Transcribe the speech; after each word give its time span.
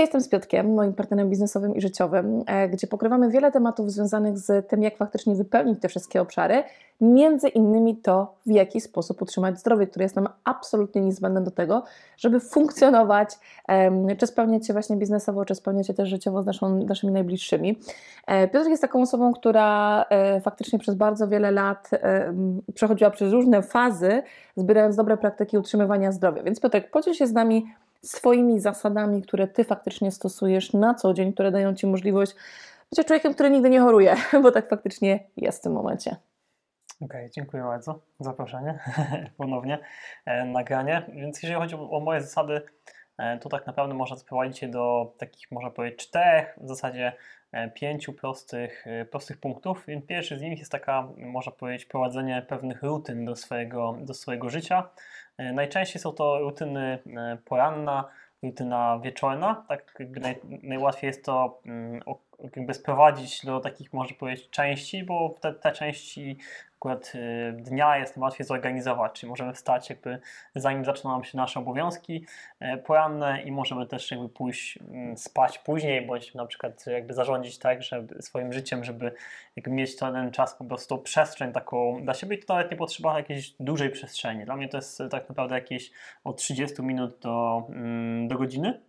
Dzisiaj 0.00 0.08
jestem 0.08 0.20
z 0.20 0.28
Piotkiem, 0.28 0.74
moim 0.74 0.92
partnerem 0.92 1.30
biznesowym 1.30 1.74
i 1.74 1.80
życiowym, 1.80 2.44
e, 2.46 2.68
gdzie 2.68 2.86
pokrywamy 2.86 3.30
wiele 3.30 3.52
tematów 3.52 3.92
związanych 3.92 4.38
z 4.38 4.68
tym, 4.68 4.82
jak 4.82 4.96
faktycznie 4.96 5.34
wypełnić 5.34 5.80
te 5.80 5.88
wszystkie 5.88 6.20
obszary, 6.20 6.62
między 7.00 7.48
innymi 7.48 7.96
to, 7.96 8.34
w 8.46 8.50
jaki 8.50 8.80
sposób 8.80 9.22
utrzymać 9.22 9.58
zdrowie, 9.58 9.86
które 9.86 10.02
jest 10.02 10.16
nam 10.16 10.28
absolutnie 10.44 11.00
niezbędne 11.00 11.40
do 11.40 11.50
tego, 11.50 11.82
żeby 12.16 12.40
funkcjonować, 12.40 13.30
czy 14.18 14.26
spełniać 14.26 14.66
się 14.66 14.72
właśnie 14.72 14.96
biznesowo, 14.96 15.44
czy 15.44 15.54
spełniać 15.54 15.86
się 15.86 15.94
też 15.94 16.08
życiowo 16.08 16.42
z 16.42 16.46
naszą, 16.46 16.84
naszymi 16.84 17.12
najbliższymi. 17.12 17.78
E, 18.26 18.48
Piotr 18.48 18.68
jest 18.68 18.82
taką 18.82 19.02
osobą, 19.02 19.32
która 19.32 20.04
e, 20.10 20.40
faktycznie 20.40 20.78
przez 20.78 20.94
bardzo 20.94 21.28
wiele 21.28 21.50
lat 21.50 21.90
przechodziła 22.74 23.10
przez 23.10 23.32
różne 23.32 23.62
fazy, 23.62 24.22
zbierając 24.56 24.96
dobre 24.96 25.16
praktyki 25.16 25.58
utrzymywania 25.58 26.12
zdrowia. 26.12 26.42
Więc 26.42 26.60
Piotrek, 26.60 26.90
podziel 26.90 27.14
się 27.14 27.26
z 27.26 27.32
nami 27.32 27.66
swoimi 28.04 28.60
zasadami, 28.60 29.22
które 29.22 29.48
ty 29.48 29.64
faktycznie 29.64 30.10
stosujesz 30.10 30.72
na 30.72 30.94
co 30.94 31.14
dzień, 31.14 31.32
które 31.32 31.50
dają 31.50 31.74
ci 31.74 31.86
możliwość 31.86 32.34
bycia 32.90 33.04
człowiekiem, 33.04 33.34
który 33.34 33.50
nigdy 33.50 33.70
nie 33.70 33.80
choruje, 33.80 34.16
bo 34.42 34.52
tak 34.52 34.68
faktycznie 34.68 35.26
jest 35.36 35.58
w 35.58 35.62
tym 35.62 35.72
momencie. 35.72 36.16
Okej, 37.00 37.20
okay, 37.20 37.30
dziękuję 37.30 37.62
bardzo 37.62 38.00
za 38.20 38.24
zaproszenie 38.24 38.78
ponownie 39.36 39.78
e, 40.26 40.44
nagranie. 40.44 41.02
Więc 41.14 41.42
jeżeli 41.42 41.60
chodzi 41.60 41.74
o 41.74 42.00
moje 42.00 42.20
zasady, 42.20 42.62
e, 43.18 43.38
to 43.38 43.48
tak 43.48 43.66
naprawdę 43.66 43.94
można 43.94 44.16
sprowadzić 44.16 44.58
się 44.58 44.68
do 44.68 45.14
takich, 45.18 45.50
można 45.50 45.70
powiedzieć, 45.70 46.00
czterech, 46.00 46.58
w 46.60 46.68
zasadzie 46.68 47.12
pięciu 47.74 48.12
prostych, 48.12 48.86
e, 48.86 49.04
prostych 49.04 49.40
punktów. 49.40 49.86
Pierwszy 50.08 50.38
z 50.38 50.42
nich 50.42 50.58
jest 50.58 50.72
taka, 50.72 51.08
można 51.16 51.52
powiedzieć, 51.52 51.84
prowadzenie 51.84 52.46
pewnych 52.48 52.82
rutyn 52.82 53.24
do 53.24 53.36
swojego, 53.36 53.96
do 54.00 54.14
swojego 54.14 54.50
życia. 54.50 54.88
E, 55.38 55.52
najczęściej 55.52 56.02
są 56.02 56.12
to 56.12 56.38
rutyny 56.38 56.98
e, 57.16 57.38
poranna, 57.44 58.08
rutyna 58.42 59.00
wieczorna. 59.02 59.64
Tak 59.68 60.02
naj, 60.20 60.40
najłatwiej 60.62 61.08
jest 61.08 61.24
to 61.24 61.60
mm, 61.66 62.00
jakby 62.42 62.74
sprowadzić 62.74 63.46
do 63.46 63.60
takich, 63.60 63.92
można 63.92 64.16
powiedzieć, 64.16 64.50
części, 64.50 65.04
bo 65.04 65.34
te, 65.40 65.54
te 65.54 65.72
części 65.72 66.38
akurat 66.80 67.12
y, 67.14 67.52
dnia 67.52 67.98
jest 67.98 68.16
łatwiej 68.16 68.46
zorganizować, 68.46 69.12
czyli 69.12 69.30
możemy 69.30 69.52
wstać 69.52 69.90
jakby 69.90 70.18
zanim 70.54 70.84
zaczną 70.84 71.10
nam 71.10 71.24
się 71.24 71.36
nasze 71.36 71.60
obowiązki 71.60 72.26
e, 72.60 72.76
poranne 72.76 73.42
i 73.42 73.52
możemy 73.52 73.86
też 73.86 74.10
jakby 74.10 74.28
pójść 74.28 74.78
mm, 74.78 75.16
spać 75.16 75.58
później, 75.58 76.06
bądź 76.06 76.34
na 76.34 76.46
przykład 76.46 76.86
jakby 76.86 77.14
zarządzić 77.14 77.58
tak, 77.58 77.82
żeby 77.82 78.22
swoim 78.22 78.52
życiem, 78.52 78.84
żeby 78.84 79.12
jakby 79.56 79.70
mieć 79.70 79.96
ten 79.96 80.30
czas 80.30 80.54
po 80.54 80.64
prostu 80.64 80.98
przestrzeń 80.98 81.52
taką 81.52 82.04
dla 82.04 82.14
siebie 82.14 82.36
i 82.36 82.38
to 82.38 82.54
nawet 82.54 82.70
nie 82.70 82.76
potrzeba 82.76 83.16
jakiejś 83.16 83.54
dużej 83.60 83.90
przestrzeni. 83.90 84.44
Dla 84.44 84.56
mnie 84.56 84.68
to 84.68 84.76
jest 84.76 85.02
tak 85.10 85.28
naprawdę 85.28 85.54
jakieś 85.54 85.90
od 86.24 86.36
30 86.36 86.82
minut 86.82 87.18
do, 87.18 87.66
mm, 87.68 88.28
do 88.28 88.38
godziny 88.38 88.80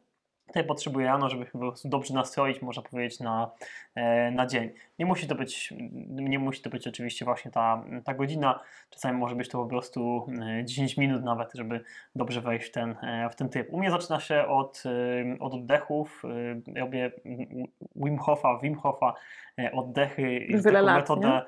Tutaj 0.51 0.63
potrzebuję 0.63 1.07
rano, 1.07 1.29
żeby 1.29 1.45
się 1.45 1.51
po 1.51 1.59
prostu 1.59 1.89
dobrze 1.89 2.13
nastroić, 2.13 2.61
można 2.61 2.83
powiedzieć, 2.83 3.19
na, 3.19 3.51
e, 3.95 4.31
na 4.31 4.45
dzień. 4.45 4.69
Nie 4.99 5.05
musi 5.05 5.27
to 5.27 5.35
być, 5.35 5.73
nie 6.09 6.39
musi 6.39 6.61
to 6.61 6.69
być 6.69 6.87
oczywiście 6.87 7.25
właśnie 7.25 7.51
ta, 7.51 7.83
ta 8.03 8.13
godzina, 8.13 8.59
czasami 8.89 9.17
może 9.17 9.35
być 9.35 9.49
to 9.49 9.57
po 9.57 9.65
prostu 9.65 10.27
10 10.63 10.97
e, 10.97 11.01
minut 11.01 11.23
nawet, 11.23 11.51
żeby 11.53 11.83
dobrze 12.15 12.41
wejść 12.41 12.67
w 12.67 12.71
ten, 12.71 12.95
e, 13.03 13.29
w 13.29 13.35
ten 13.35 13.49
tryb. 13.49 13.73
U 13.73 13.79
mnie 13.79 13.91
zaczyna 13.91 14.19
się 14.19 14.47
od, 14.47 14.83
od 15.39 15.53
oddechów, 15.53 16.23
robię 16.77 17.11
Wim 17.95 18.17
Hofa, 18.17 18.59
Wim 18.63 18.75
Hofa, 18.75 19.13
oddechy, 19.73 20.47
Wiele 20.65 20.83
metodę, 20.83 21.41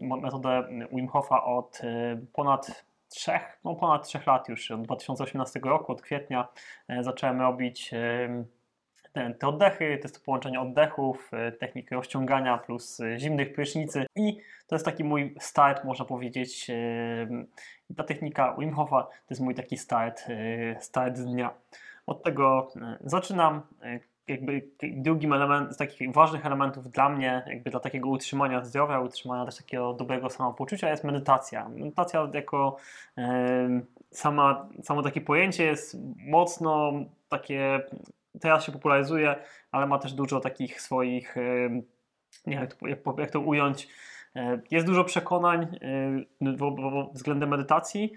metodę 0.00 0.64
Wim 0.92 1.08
Hofa 1.08 1.44
od 1.44 1.82
ponad 2.32 2.84
trzech, 3.14 3.58
no 3.64 3.74
ponad 3.74 4.06
trzech 4.06 4.26
lat 4.26 4.48
już, 4.48 4.70
od 4.70 4.82
2018 4.82 5.60
roku, 5.64 5.92
od 5.92 6.02
kwietnia 6.02 6.48
e, 6.88 7.02
zacząłem 7.02 7.40
robić 7.40 7.90
te, 9.12 9.34
te 9.34 9.48
oddechy, 9.48 9.98
to 9.98 10.08
jest 10.08 10.18
to 10.18 10.24
połączenie 10.24 10.60
oddechów, 10.60 11.30
e, 11.32 11.52
techniki 11.52 11.94
rozciągania 11.94 12.58
plus 12.58 13.00
e, 13.00 13.18
zimnych 13.18 13.52
prysznicy 13.52 14.06
i 14.16 14.36
to 14.66 14.74
jest 14.74 14.84
taki 14.84 15.04
mój 15.04 15.34
start, 15.40 15.84
można 15.84 16.04
powiedzieć, 16.04 16.70
ta 17.96 18.04
technika 18.04 18.56
Wim 18.58 18.74
Hofa 18.74 19.02
to 19.02 19.26
jest 19.30 19.42
mój 19.42 19.54
taki 19.54 19.76
start, 19.76 20.24
start 20.80 21.20
dnia. 21.20 21.54
Od 22.06 22.22
tego 22.22 22.72
zaczynam, 23.00 23.62
jakby 24.28 24.68
drugim 24.82 25.32
element, 25.32 25.74
z 25.74 25.76
takich 25.76 26.12
ważnych 26.12 26.46
elementów 26.46 26.90
dla 26.90 27.08
mnie, 27.08 27.44
jakby 27.46 27.70
dla 27.70 27.80
takiego 27.80 28.08
utrzymania 28.08 28.64
zdrowia, 28.64 29.00
utrzymania 29.00 29.44
też 29.44 29.56
takiego 29.56 29.92
dobrego 29.92 30.30
samopoczucia 30.30 30.90
jest 30.90 31.04
medytacja. 31.04 31.68
Medytacja 31.68 32.28
jako 32.34 32.76
sama, 34.10 34.68
samo 34.82 35.02
takie 35.02 35.20
pojęcie 35.20 35.64
jest 35.64 35.96
mocno 36.16 36.92
takie, 37.28 37.80
teraz 38.40 38.64
się 38.64 38.72
popularyzuje, 38.72 39.36
ale 39.72 39.86
ma 39.86 39.98
też 39.98 40.12
dużo 40.12 40.40
takich 40.40 40.80
swoich, 40.80 41.36
e, 41.36 41.70
nie 42.46 42.56
wiem 42.56 42.60
jak 42.60 42.74
to, 42.74 43.14
jak, 43.18 43.30
to 43.30 43.40
ująć, 43.40 43.88
e, 44.36 44.60
jest 44.70 44.86
dużo 44.86 45.04
przekonań 45.04 45.78
e, 46.42 47.08
względem 47.12 47.48
medytacji, 47.48 48.12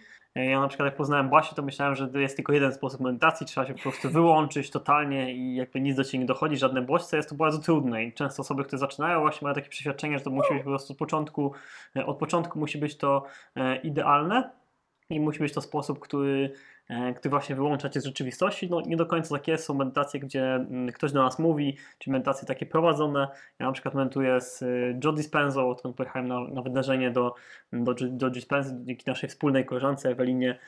ja 0.45 0.61
na 0.61 0.67
przykład 0.67 0.85
jak 0.85 0.95
poznałem 0.95 1.29
Basię, 1.29 1.55
to 1.55 1.61
myślałem, 1.61 1.95
że 1.95 2.09
jest 2.15 2.35
tylko 2.35 2.53
jeden 2.53 2.73
sposób 2.73 3.01
medytacji, 3.01 3.45
trzeba 3.45 3.67
się 3.67 3.73
po 3.73 3.81
prostu 3.81 4.09
wyłączyć 4.09 4.71
totalnie 4.71 5.33
i 5.35 5.55
jakby 5.55 5.81
nic 5.81 5.95
do 5.95 6.03
ciebie 6.03 6.19
nie 6.19 6.25
dochodzi, 6.25 6.57
żadne 6.57 6.81
bodźce, 6.81 7.17
jest 7.17 7.29
to 7.29 7.35
bardzo 7.35 7.59
trudne 7.59 8.03
i 8.03 8.13
często 8.13 8.41
osoby, 8.41 8.63
które 8.63 8.77
zaczynają 8.77 9.19
właśnie 9.19 9.45
mają 9.45 9.55
takie 9.55 9.69
przeświadczenie, 9.69 10.17
że 10.17 10.23
to 10.23 10.29
musi 10.29 10.53
być 10.53 10.63
po 10.63 10.69
prostu 10.69 10.93
od 10.93 10.99
początku, 10.99 11.53
e, 11.95 12.05
od 12.05 12.17
początku 12.17 12.59
musi 12.59 12.77
być 12.77 12.97
to 12.97 13.25
e, 13.55 13.75
idealne 13.75 14.51
i 15.09 15.19
musi 15.19 15.39
być 15.39 15.53
to 15.53 15.61
sposób, 15.61 15.99
który 15.99 16.53
który 17.15 17.29
właśnie 17.29 17.55
wyłącza 17.55 17.89
cię 17.89 18.01
z 18.01 18.05
rzeczywistości. 18.05 18.69
No 18.69 18.81
nie 18.81 18.97
do 18.97 19.05
końca 19.05 19.35
tak 19.35 19.47
jest. 19.47 19.65
Są 19.65 19.73
medytacje, 19.73 20.19
gdzie 20.19 20.55
mm, 20.55 20.91
ktoś 20.91 21.11
do 21.11 21.23
nas 21.23 21.39
mówi, 21.39 21.77
czy 21.99 22.11
medytacje 22.11 22.47
takie 22.47 22.65
prowadzone. 22.65 23.27
Ja 23.59 23.65
na 23.65 23.71
przykład 23.71 23.93
medytuję 23.95 24.41
z 24.41 24.61
y, 24.61 24.99
Joe 25.03 25.11
Dispenza, 25.11 25.65
odkąd 25.65 25.95
pojechałem 25.95 26.27
na, 26.27 26.39
na 26.47 26.61
wydarzenie 26.61 27.11
do, 27.11 27.35
do, 27.73 27.93
do 27.93 28.29
Dispenza 28.29 28.71
dzięki 28.83 29.03
naszej 29.07 29.29
wspólnej 29.29 29.65
koleżance 29.65 30.09
Ewelinie 30.09 30.59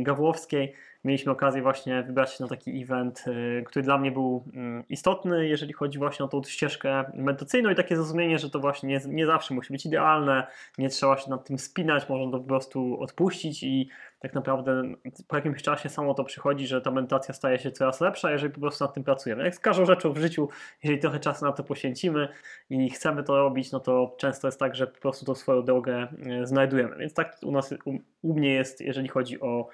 Gawłowskiej 0.00 0.72
mieliśmy 1.06 1.32
okazję 1.32 1.62
właśnie 1.62 2.02
wybrać 2.02 2.32
się 2.32 2.44
na 2.44 2.48
taki 2.48 2.82
event, 2.82 3.24
y, 3.26 3.64
który 3.66 3.82
dla 3.82 3.98
mnie 3.98 4.12
był 4.12 4.44
mm, 4.54 4.84
istotny, 4.88 5.48
jeżeli 5.48 5.72
chodzi 5.72 5.98
właśnie 5.98 6.24
o 6.24 6.28
tą 6.28 6.42
ścieżkę 6.42 7.04
medytacyjną 7.14 7.70
i 7.70 7.74
takie 7.74 7.96
zrozumienie, 7.96 8.38
że 8.38 8.50
to 8.50 8.60
właśnie 8.60 8.88
nie, 8.88 9.00
nie 9.08 9.26
zawsze 9.26 9.54
musi 9.54 9.72
być 9.72 9.86
idealne, 9.86 10.46
nie 10.78 10.88
trzeba 10.88 11.18
się 11.18 11.30
nad 11.30 11.44
tym 11.44 11.58
spinać, 11.58 12.08
można 12.08 12.32
to 12.32 12.38
po 12.38 12.48
prostu 12.48 13.00
odpuścić 13.00 13.62
i 13.62 13.88
tak 14.18 14.34
naprawdę 14.34 14.82
po 15.28 15.36
jakimś 15.36 15.62
czasie 15.62 15.88
samo 15.88 16.14
to 16.14 16.24
przychodzi, 16.24 16.66
że 16.66 16.80
ta 16.80 16.90
medytacja 16.90 17.34
staje 17.34 17.58
się 17.58 17.70
coraz 17.70 18.00
lepsza, 18.00 18.30
jeżeli 18.30 18.52
po 18.52 18.60
prostu 18.60 18.84
nad 18.84 18.94
tym 18.94 19.04
pracujemy. 19.04 19.44
Jak 19.44 19.54
z 19.54 19.58
każdą 19.58 19.86
rzeczą 19.86 20.12
w 20.12 20.18
życiu, 20.18 20.48
jeżeli 20.82 21.00
trochę 21.00 21.20
czasu 21.20 21.44
na 21.44 21.52
to 21.52 21.64
poświęcimy 21.64 22.28
i 22.70 22.90
chcemy 22.90 23.22
to 23.22 23.36
robić, 23.36 23.72
no 23.72 23.80
to 23.80 24.16
często 24.18 24.48
jest 24.48 24.60
tak, 24.60 24.74
że 24.74 24.86
po 24.86 25.00
prostu 25.00 25.26
tą 25.26 25.34
swoją 25.34 25.62
drogę 25.62 26.08
y, 26.42 26.46
znajdujemy. 26.46 26.96
Więc 26.96 27.14
tak 27.14 27.36
u 27.42 27.52
nas, 27.52 27.74
u, 27.84 27.98
u 28.22 28.34
mnie 28.34 28.54
jest, 28.54 28.80
jeżeli 28.80 29.08
chodzi 29.08 29.40
o, 29.40 29.68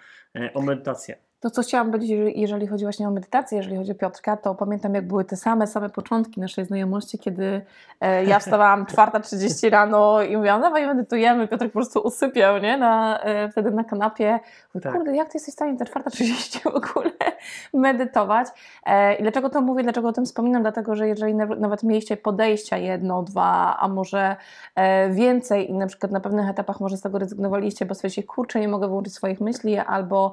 o 0.54 0.62
medytację. 0.62 1.31
To, 1.42 1.50
co 1.50 1.62
chciałam 1.62 1.92
powiedzieć, 1.92 2.34
jeżeli 2.36 2.66
chodzi 2.66 2.84
właśnie 2.84 3.08
o 3.08 3.10
medytację, 3.10 3.58
jeżeli 3.58 3.76
chodzi 3.76 3.92
o 3.92 3.94
Piotrka, 3.94 4.36
to 4.36 4.54
pamiętam, 4.54 4.94
jak 4.94 5.06
były 5.06 5.24
te 5.24 5.36
same, 5.36 5.66
same 5.66 5.90
początki 5.90 6.40
naszej 6.40 6.64
znajomości, 6.64 7.18
kiedy 7.18 7.60
e, 8.00 8.24
ja 8.24 8.38
wstawałam 8.38 8.84
4.30 8.96 9.70
rano 9.70 10.22
i 10.22 10.36
mówiłam, 10.36 10.60
dawaj 10.60 10.86
medytujemy, 10.86 11.48
Piotrek 11.48 11.72
po 11.72 11.78
prostu 11.78 12.00
usypiał, 12.00 12.58
nie, 12.58 12.76
na, 12.76 13.20
e, 13.20 13.48
wtedy 13.48 13.70
na 13.70 13.84
kanapie. 13.84 14.40
Mówię, 14.74 14.84
tak. 14.84 14.92
kurde, 14.92 15.16
jak 15.16 15.28
ty 15.28 15.36
jesteś 15.36 15.52
w 15.52 15.56
stanie 15.56 15.78
te 15.78 15.84
4.30 15.84 16.62
w 16.62 16.66
ogóle 16.66 17.10
medytować? 17.74 18.48
E, 18.86 19.14
I 19.14 19.22
dlaczego 19.22 19.50
to 19.50 19.60
mówię, 19.60 19.82
dlaczego 19.82 20.08
o 20.08 20.12
tym 20.12 20.24
wspominam? 20.24 20.62
Dlatego, 20.62 20.96
że 20.96 21.08
jeżeli 21.08 21.34
nawet 21.34 21.82
mieliście 21.82 22.16
podejścia 22.16 22.76
jedno, 22.76 23.22
dwa, 23.22 23.76
a 23.80 23.88
może 23.88 24.36
więcej 25.10 25.70
i 25.70 25.74
na 25.74 25.86
przykład 25.86 26.12
na 26.12 26.20
pewnych 26.20 26.48
etapach 26.48 26.80
może 26.80 26.96
z 26.96 27.00
tego 27.00 27.18
rezygnowaliście, 27.18 27.86
bo 27.86 27.94
stwierdziliście, 27.94 28.32
kurczę, 28.32 28.60
nie 28.60 28.68
mogę 28.68 28.88
wyłączyć 28.88 29.14
swoich 29.14 29.40
myśli, 29.40 29.78
albo 29.78 30.32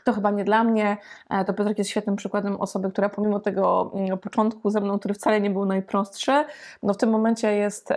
to 0.00 0.12
chyba 0.12 0.30
nie 0.30 0.44
dla 0.44 0.64
mnie. 0.64 0.96
E, 1.30 1.44
to 1.44 1.54
Piotrek 1.54 1.78
jest 1.78 1.90
świetnym 1.90 2.16
przykładem 2.16 2.56
osoby, 2.56 2.90
która 2.90 3.08
pomimo 3.08 3.40
tego 3.40 3.92
mm, 3.94 4.18
początku 4.18 4.70
ze 4.70 4.80
mną, 4.80 4.98
który 4.98 5.14
wcale 5.14 5.40
nie 5.40 5.50
był 5.50 5.66
najprostszy, 5.66 6.44
no 6.82 6.94
w 6.94 6.96
tym 6.96 7.10
momencie 7.10 7.52
jest 7.52 7.88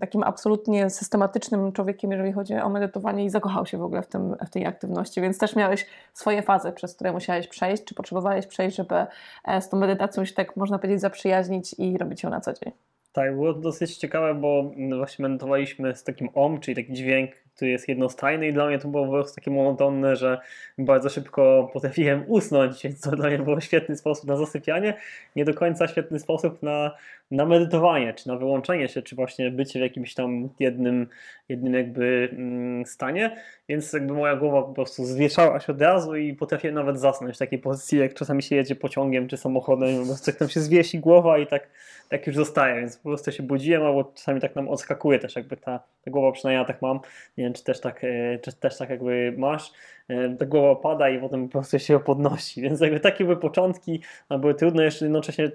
takim 0.00 0.22
absolutnie 0.22 0.90
systematycznym 0.90 1.72
człowiekiem, 1.72 2.10
jeżeli 2.10 2.32
chodzi 2.32 2.54
o 2.54 2.68
medytowanie 2.68 3.24
i 3.24 3.30
zakochał 3.30 3.66
się 3.66 3.78
w 3.78 3.82
ogóle 3.82 4.02
w, 4.02 4.06
tym, 4.06 4.36
w 4.46 4.50
tej 4.50 4.66
aktywności, 4.66 5.20
więc 5.20 5.38
też 5.38 5.56
miałeś 5.56 5.86
swoje 6.12 6.42
fazy, 6.42 6.72
przez 6.72 6.94
które 6.94 7.12
musiałeś 7.12 7.48
przejść, 7.48 7.84
czy 7.84 7.94
potrzebowałeś 7.94 8.46
przejść, 8.46 8.76
żeby 8.76 9.06
e, 9.44 9.60
z 9.60 9.68
tą 9.68 9.76
medytacją 9.76 10.24
się 10.24 10.34
tak 10.34 10.56
można 10.56 10.78
powiedzieć 10.78 11.00
zaprzyjaźnić 11.00 11.74
i 11.78 11.98
robić 11.98 12.22
ją 12.22 12.30
na 12.30 12.40
co 12.40 12.52
dzień. 12.52 12.72
Tak, 13.12 13.34
było 13.34 13.52
dosyć 13.52 13.96
ciekawe, 13.96 14.34
bo 14.34 14.70
właśnie 14.96 15.22
medytowaliśmy 15.22 15.94
z 15.94 16.04
takim 16.04 16.28
OM, 16.34 16.60
czyli 16.60 16.74
taki 16.74 16.92
dźwięk 16.92 17.30
który 17.56 17.70
jest 17.70 17.88
jednostajny 17.88 18.48
i 18.48 18.52
dla 18.52 18.66
mnie 18.66 18.78
to 18.78 18.88
było 18.88 19.04
po 19.04 19.12
prostu 19.12 19.34
takie 19.34 19.50
monotonne, 19.50 20.16
że 20.16 20.38
bardzo 20.78 21.08
szybko 21.08 21.70
potrafiłem 21.72 22.24
usnąć, 22.26 22.82
więc 22.82 23.00
to 23.00 23.10
dla 23.10 23.28
mnie 23.28 23.38
było 23.38 23.60
świetny 23.60 23.96
sposób 23.96 24.28
na 24.28 24.36
zasypianie, 24.36 24.94
nie 25.36 25.44
do 25.44 25.54
końca 25.54 25.88
świetny 25.88 26.18
sposób 26.18 26.62
na, 26.62 26.96
na 27.30 27.46
medytowanie, 27.46 28.14
czy 28.14 28.28
na 28.28 28.36
wyłączenie 28.36 28.88
się, 28.88 29.02
czy 29.02 29.16
właśnie 29.16 29.50
bycie 29.50 29.78
w 29.78 29.82
jakimś 29.82 30.14
tam 30.14 30.48
jednym, 30.58 31.08
jednym 31.48 31.74
jakby 31.74 32.28
mm, 32.32 32.86
stanie, 32.86 33.36
więc 33.68 33.92
jakby 33.92 34.14
moja 34.14 34.36
głowa 34.36 34.62
po 34.62 34.72
prostu 34.72 35.04
zwieszała 35.04 35.60
się 35.60 35.72
od 35.72 35.80
razu 35.80 36.16
i 36.16 36.34
potrafiłem 36.34 36.74
nawet 36.74 37.00
zasnąć 37.00 37.34
w 37.34 37.38
takiej 37.38 37.58
pozycji, 37.58 37.98
jak 37.98 38.14
czasami 38.14 38.42
się 38.42 38.56
jedzie 38.56 38.76
pociągiem 38.76 39.28
czy 39.28 39.36
samochodem, 39.36 40.00
po 40.00 40.06
prostu 40.06 40.30
jak 40.30 40.38
tam 40.38 40.48
się 40.48 40.60
zwiesi 40.60 40.98
głowa 40.98 41.38
i 41.38 41.46
tak, 41.46 41.68
tak 42.08 42.26
już 42.26 42.36
zostaje, 42.36 42.80
więc 42.80 42.96
po 42.96 43.08
prostu 43.08 43.32
się 43.32 43.42
budziłem, 43.42 43.82
albo 43.82 44.04
czasami 44.04 44.40
tak 44.40 44.56
nam 44.56 44.68
odskakuje 44.68 45.18
też 45.18 45.36
jakby 45.36 45.56
ta, 45.56 45.80
ta 46.04 46.10
głowa, 46.10 46.32
przynajmniej 46.32 46.62
ja 46.62 46.64
tak 46.64 46.82
mam, 46.82 47.00
nie 47.38 47.44
wiem 47.44 47.52
czy 47.52 47.64
też 47.64 47.80
tak, 47.80 48.04
e, 48.04 48.38
czy 48.38 48.52
też 48.52 48.78
tak 48.78 48.90
jakby 48.90 49.34
masz, 49.38 49.72
e, 50.08 50.36
ta 50.36 50.46
głowa 50.46 50.76
pada 50.80 51.08
i 51.08 51.18
potem 51.18 51.48
po 51.48 51.52
prostu 51.52 51.78
się 51.78 52.00
podnosi, 52.00 52.60
więc 52.62 52.80
jakby 52.80 53.00
takie 53.00 53.24
były 53.24 53.36
początki, 53.36 54.00
a 54.28 54.38
były 54.38 54.54
trudne, 54.54 54.84
jeszcze 54.84 55.04
jednocześnie 55.04 55.50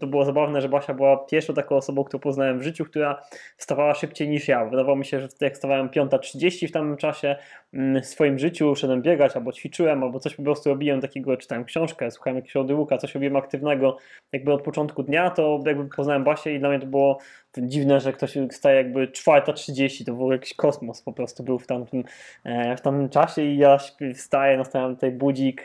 to 0.00 0.06
było 0.06 0.24
zabawne, 0.24 0.60
że 0.60 0.68
Basia 0.82 0.94
była 0.94 1.16
pierwszą 1.16 1.54
taką 1.54 1.76
osobą, 1.76 2.04
którą 2.04 2.20
poznałem 2.20 2.58
w 2.58 2.62
życiu, 2.62 2.84
która 2.84 3.22
wstawała 3.56 3.94
szybciej 3.94 4.28
niż 4.28 4.48
ja, 4.48 4.64
wydawało 4.64 4.96
mi 4.96 5.04
się, 5.04 5.20
że 5.20 5.28
jak 5.40 5.54
wstawałem 5.54 5.88
5.30 5.88 6.68
w 6.68 6.72
tamtym 6.72 6.96
czasie 6.96 7.36
mm, 7.74 8.02
w 8.02 8.06
swoim 8.06 8.38
życiu, 8.38 8.74
szedłem 8.74 9.02
biegać, 9.02 9.36
albo 9.36 9.52
ćwiczyłem, 9.52 10.02
albo 10.02 10.20
coś 10.20 10.34
po 10.34 10.42
prostu 10.42 10.70
robiłem 10.70 11.00
takiego, 11.00 11.36
czytałem 11.36 11.64
książkę, 11.64 12.10
słuchałem 12.10 12.36
jakiegoś 12.36 12.56
audiobooka, 12.56 12.98
coś 12.98 13.14
robiłem 13.14 13.36
aktywnego 13.36 13.96
jakby 14.32 14.52
od 14.52 14.62
początku 14.62 15.02
dnia, 15.02 15.30
to 15.30 15.60
jakby 15.66 15.88
poznałem 15.96 16.24
Basię 16.24 16.54
i 16.54 16.58
dla 16.58 16.68
mnie 16.68 16.80
to 16.80 16.86
było 16.86 17.18
dziwne, 17.58 18.00
że 18.00 18.12
ktoś 18.12 18.38
wstaje 18.50 18.76
jakby 18.76 19.06
4.30, 19.06 20.04
to 20.04 20.12
był 20.12 20.32
jakiś 20.32 20.54
kosmos 20.54 21.02
po 21.02 21.12
prostu 21.12 21.42
był 21.42 21.58
w 21.58 21.66
tamtym, 21.66 22.04
e, 22.44 22.76
w 22.76 22.80
tamtym 22.80 23.08
czasie 23.08 23.42
i 23.42 23.56
ja 23.56 23.78
wstaję, 24.14 24.56
nastawiam 24.56 24.94
tutaj 24.94 25.10
budzik 25.10 25.64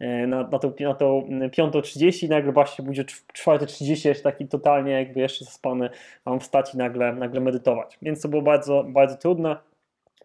e, 0.00 0.26
na, 0.26 0.42
na 0.42 0.58
tą, 0.58 0.72
na 0.80 0.94
tą 0.94 1.20
5.30 1.30 2.24
i 2.24 2.28
nagle 2.28 2.66
się 2.66 2.82
budzi 2.82 3.00
o 3.00 3.04
4.30, 3.04 4.08
jeszcze 4.08 4.24
taki 4.24 4.48
totalnie 4.48 4.92
jakby 4.92 5.20
jeszcze 5.20 5.44
zaspany, 5.44 5.90
mam 6.26 6.40
wstać 6.40 6.74
i 6.74 6.78
nagle, 6.78 7.12
nagle 7.12 7.40
medytować, 7.40 7.98
więc 8.02 8.22
to 8.22 8.28
było 8.28 8.42
bardzo, 8.42 8.84
bardzo 8.88 9.16
trudne. 9.16 9.56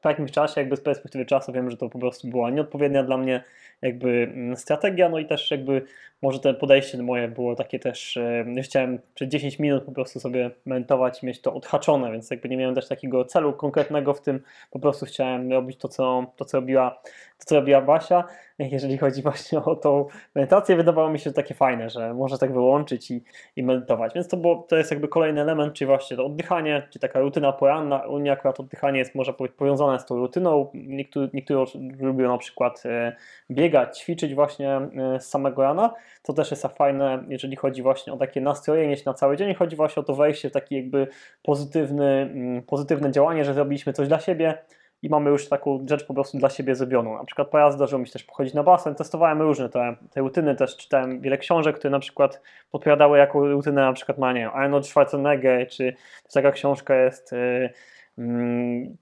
Jakimś 0.10 0.32
czasie, 0.32 0.62
jakby 0.62 0.76
z 0.76 0.82
perspektywy 0.82 1.26
czasu 1.26 1.52
wiem, 1.52 1.72
że 1.72 1.78
to 1.78 1.90
po 1.90 2.00
prostu 2.00 2.28
była 2.28 2.50
nieodpowiednia 2.50 3.04
dla 3.04 3.18
mnie 3.18 3.44
jakby 3.82 4.34
strategia, 4.56 5.10
no 5.10 5.20
i 5.20 5.26
też 5.26 5.52
jakby 5.52 5.82
może 6.22 6.40
to 6.40 6.54
podejście 6.54 7.04
moje 7.04 7.28
było 7.28 7.56
takie 7.56 7.80
też, 7.80 8.12
że 8.14 8.46
chciałem 8.64 9.00
przez 9.16 9.30
10 9.30 9.60
minut 9.60 9.84
po 9.84 9.92
prostu 9.92 10.20
sobie 10.20 10.52
medytować 10.66 11.24
i 11.24 11.26
mieć 11.26 11.42
to 11.42 11.54
odhaczone, 11.54 12.12
więc 12.12 12.32
jakby 12.32 12.50
nie 12.50 12.58
miałem 12.58 12.76
też 12.76 12.88
takiego 12.88 13.26
celu 13.26 13.54
konkretnego 13.54 14.14
w 14.14 14.22
tym, 14.22 14.42
po 14.72 14.80
prostu 14.80 15.06
chciałem 15.06 15.52
robić 15.52 15.78
to, 15.78 15.88
co, 15.88 16.26
to, 16.36 16.46
co, 16.46 16.58
robiła, 16.58 17.02
co 17.46 17.56
robiła 17.56 17.82
Basia. 17.82 18.24
Jeżeli 18.60 18.98
chodzi 18.98 19.22
właśnie 19.22 19.60
o 19.64 19.76
tą 19.76 20.06
medytację, 20.36 20.76
wydawało 20.76 21.10
mi 21.10 21.20
się 21.20 21.32
takie 21.32 21.54
fajne, 21.54 21.90
że 21.90 22.14
można 22.14 22.38
tak 22.38 22.54
wyłączyć 22.54 23.12
i, 23.12 23.24
i 23.56 23.64
medytować, 23.64 24.14
więc 24.14 24.28
to, 24.28 24.38
było, 24.38 24.66
to 24.70 24.78
jest 24.78 24.92
jakby 24.92 25.08
kolejny 25.08 25.42
element, 25.42 25.74
czyli 25.74 25.86
właśnie 25.86 26.18
to 26.18 26.26
oddychanie, 26.26 26.88
czy 26.90 27.00
taka 27.00 27.20
rutyna 27.20 27.52
poranna, 27.52 27.98
u 27.98 28.20
mnie 28.20 28.32
akurat 28.32 28.60
oddychanie 28.60 29.00
jest 29.00 29.16
może 29.16 29.34
powiązane 29.34 30.00
z 30.00 30.06
tą 30.06 30.16
rutyną, 30.18 30.72
niektórzy, 30.74 31.30
niektórzy 31.34 31.80
lubią 32.00 32.28
na 32.28 32.38
przykład 32.38 32.84
e, 32.86 33.16
biegać, 33.52 34.00
ćwiczyć 34.00 34.36
właśnie 34.36 34.76
e, 34.76 35.20
z 35.20 35.30
samego 35.30 35.64
rana, 35.64 35.94
to 36.24 36.34
też 36.34 36.52
jest 36.52 36.68
fajne, 36.68 37.24
jeżeli 37.28 37.56
chodzi 37.56 37.82
właśnie 37.82 38.14
o 38.14 38.18
takie 38.18 38.42
nastrojenie 38.42 38.98
się 38.98 39.04
na 39.06 39.14
cały 39.14 39.38
dzień. 39.38 39.54
Chodzi 39.54 39.76
właśnie 39.76 40.02
o 40.02 40.04
to 40.04 40.16
wejście 40.16 40.50
w 40.50 40.52
taki 40.52 40.76
jakby 40.76 41.08
pozytywny, 41.44 42.06
mm, 42.06 42.62
pozytywne 42.64 43.12
działanie, 43.12 43.46
że 43.46 43.54
zrobiliśmy 43.54 43.94
coś 43.94 44.08
dla 44.08 44.20
siebie 44.20 44.58
i 45.02 45.10
mamy 45.10 45.30
już 45.30 45.50
taką 45.50 45.86
rzecz 45.90 46.06
po 46.06 46.14
prostu 46.14 46.38
dla 46.38 46.50
siebie 46.50 46.76
zrobioną. 46.76 47.18
Na 47.18 47.26
przykład 47.26 47.48
po 47.48 47.72
zdarzyło 47.72 48.00
mi 48.00 48.08
się 48.08 48.14
też 48.14 48.24
pochodzić 48.24 48.54
na 48.54 48.64
basen, 48.64 48.96
testowałem 48.96 49.42
różne 49.42 49.70
te, 49.70 49.96
te 50.12 50.22
rutyny, 50.22 50.56
też 50.56 50.78
czytałem 50.78 51.22
wiele 51.22 51.38
książek, 51.38 51.76
które 51.76 51.92
na 51.92 52.00
przykład 52.00 52.42
podpowiadały, 52.72 53.18
jaką 53.18 53.48
rutynę 53.48 53.82
na 53.82 53.94
przykład 53.94 54.18
ma, 54.18 54.34
nie 54.34 54.40
wiem, 54.40 54.52
Arnold 54.54 54.88
Schwarzenegger, 54.88 55.68
czy 55.68 55.96
taka 56.34 56.52
książka 56.52 56.96
jest... 56.96 57.32
Yy, 57.32 57.70
yy, 58.18 58.96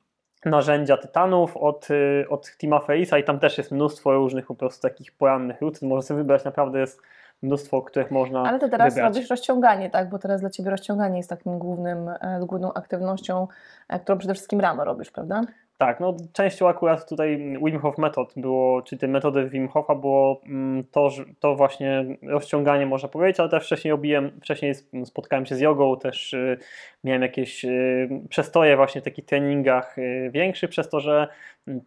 narzędzia 0.45 0.97
tytanów 0.97 1.57
od, 1.57 1.91
y, 1.91 2.25
od 2.29 2.57
Tima 2.57 2.79
Ferisa 2.79 3.17
i 3.17 3.23
tam 3.23 3.39
też 3.39 3.57
jest 3.57 3.71
mnóstwo 3.71 4.13
różnych 4.13 4.45
po 4.45 4.55
prostu 4.55 4.81
takich 4.81 5.11
porannych 5.11 5.61
rutyn. 5.61 5.89
Można 5.89 6.01
sobie 6.01 6.17
wybrać, 6.17 6.43
naprawdę 6.43 6.79
jest 6.79 7.01
mnóstwo, 7.41 7.81
których 7.81 8.11
można 8.11 8.43
Ale 8.43 8.59
ty 8.59 8.69
teraz 8.69 8.93
wybrać. 8.93 9.15
robisz 9.15 9.29
rozciąganie, 9.29 9.89
tak? 9.89 10.09
Bo 10.09 10.19
teraz 10.19 10.41
dla 10.41 10.49
Ciebie 10.49 10.69
rozciąganie 10.69 11.17
jest 11.17 11.29
takim 11.29 11.59
głównym, 11.59 12.09
e, 12.09 12.39
główną 12.45 12.73
aktywnością, 12.73 13.47
e, 13.89 13.99
którą 13.99 14.17
przede 14.17 14.33
wszystkim 14.33 14.59
rano 14.59 14.83
robisz, 14.83 15.11
prawda? 15.11 15.41
Tak, 15.81 15.99
no 15.99 16.17
częścią 16.33 16.69
akurat 16.69 17.09
tutaj 17.09 17.57
Wim 17.63 17.79
Hof 17.79 17.97
Method 17.97 18.33
było, 18.37 18.81
czy 18.81 18.97
tej 18.97 19.09
metody 19.09 19.49
Wim 19.49 19.67
Hofa 19.67 19.95
było 19.95 20.41
mm, 20.45 20.83
to, 20.91 21.09
to 21.39 21.55
właśnie 21.55 22.05
rozciąganie 22.23 22.85
można 22.85 23.09
powiedzieć, 23.09 23.39
ale 23.39 23.49
też 23.49 23.65
wcześniej 23.65 23.91
robiłem, 23.91 24.31
wcześniej 24.41 24.73
spotkałem 25.05 25.45
się 25.45 25.55
z 25.55 25.59
jogą, 25.59 25.97
też 25.97 26.33
y, 26.33 26.57
miałem 27.03 27.21
jakieś 27.21 27.65
y, 27.65 28.09
przestoje 28.29 28.75
właśnie 28.75 29.01
w 29.01 29.03
takich 29.03 29.25
treningach 29.25 29.97
y, 29.97 30.29
większych, 30.33 30.69
przez 30.69 30.89
to, 30.89 30.99
że 30.99 31.27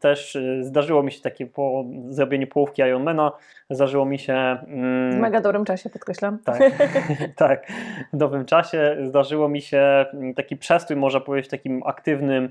też 0.01 0.39
zdarzyło 0.61 1.03
mi 1.03 1.13
się 1.13 1.21
takie 1.21 1.47
po 1.47 1.85
zrobieniu 2.09 2.47
połówki 2.47 2.83
Ironmana, 2.83 3.33
zdarzyło 3.71 4.05
mi 4.05 4.19
się... 4.19 4.35
Mm, 4.35 5.13
w 5.13 5.21
mega 5.21 5.41
dobrym 5.41 5.65
czasie, 5.65 5.91
podkreślam. 5.91 6.39
Tak, 6.39 6.63
tak, 7.37 7.67
w 8.13 8.17
dobrym 8.17 8.45
czasie. 8.45 8.97
Zdarzyło 9.03 9.49
mi 9.49 9.61
się 9.61 10.07
mm, 10.13 10.35
taki 10.35 10.57
przestój, 10.57 10.97
można 10.97 11.21
powiedzieć, 11.21 11.49
w 11.49 11.51
takim 11.51 11.83
aktywnym 11.87 12.51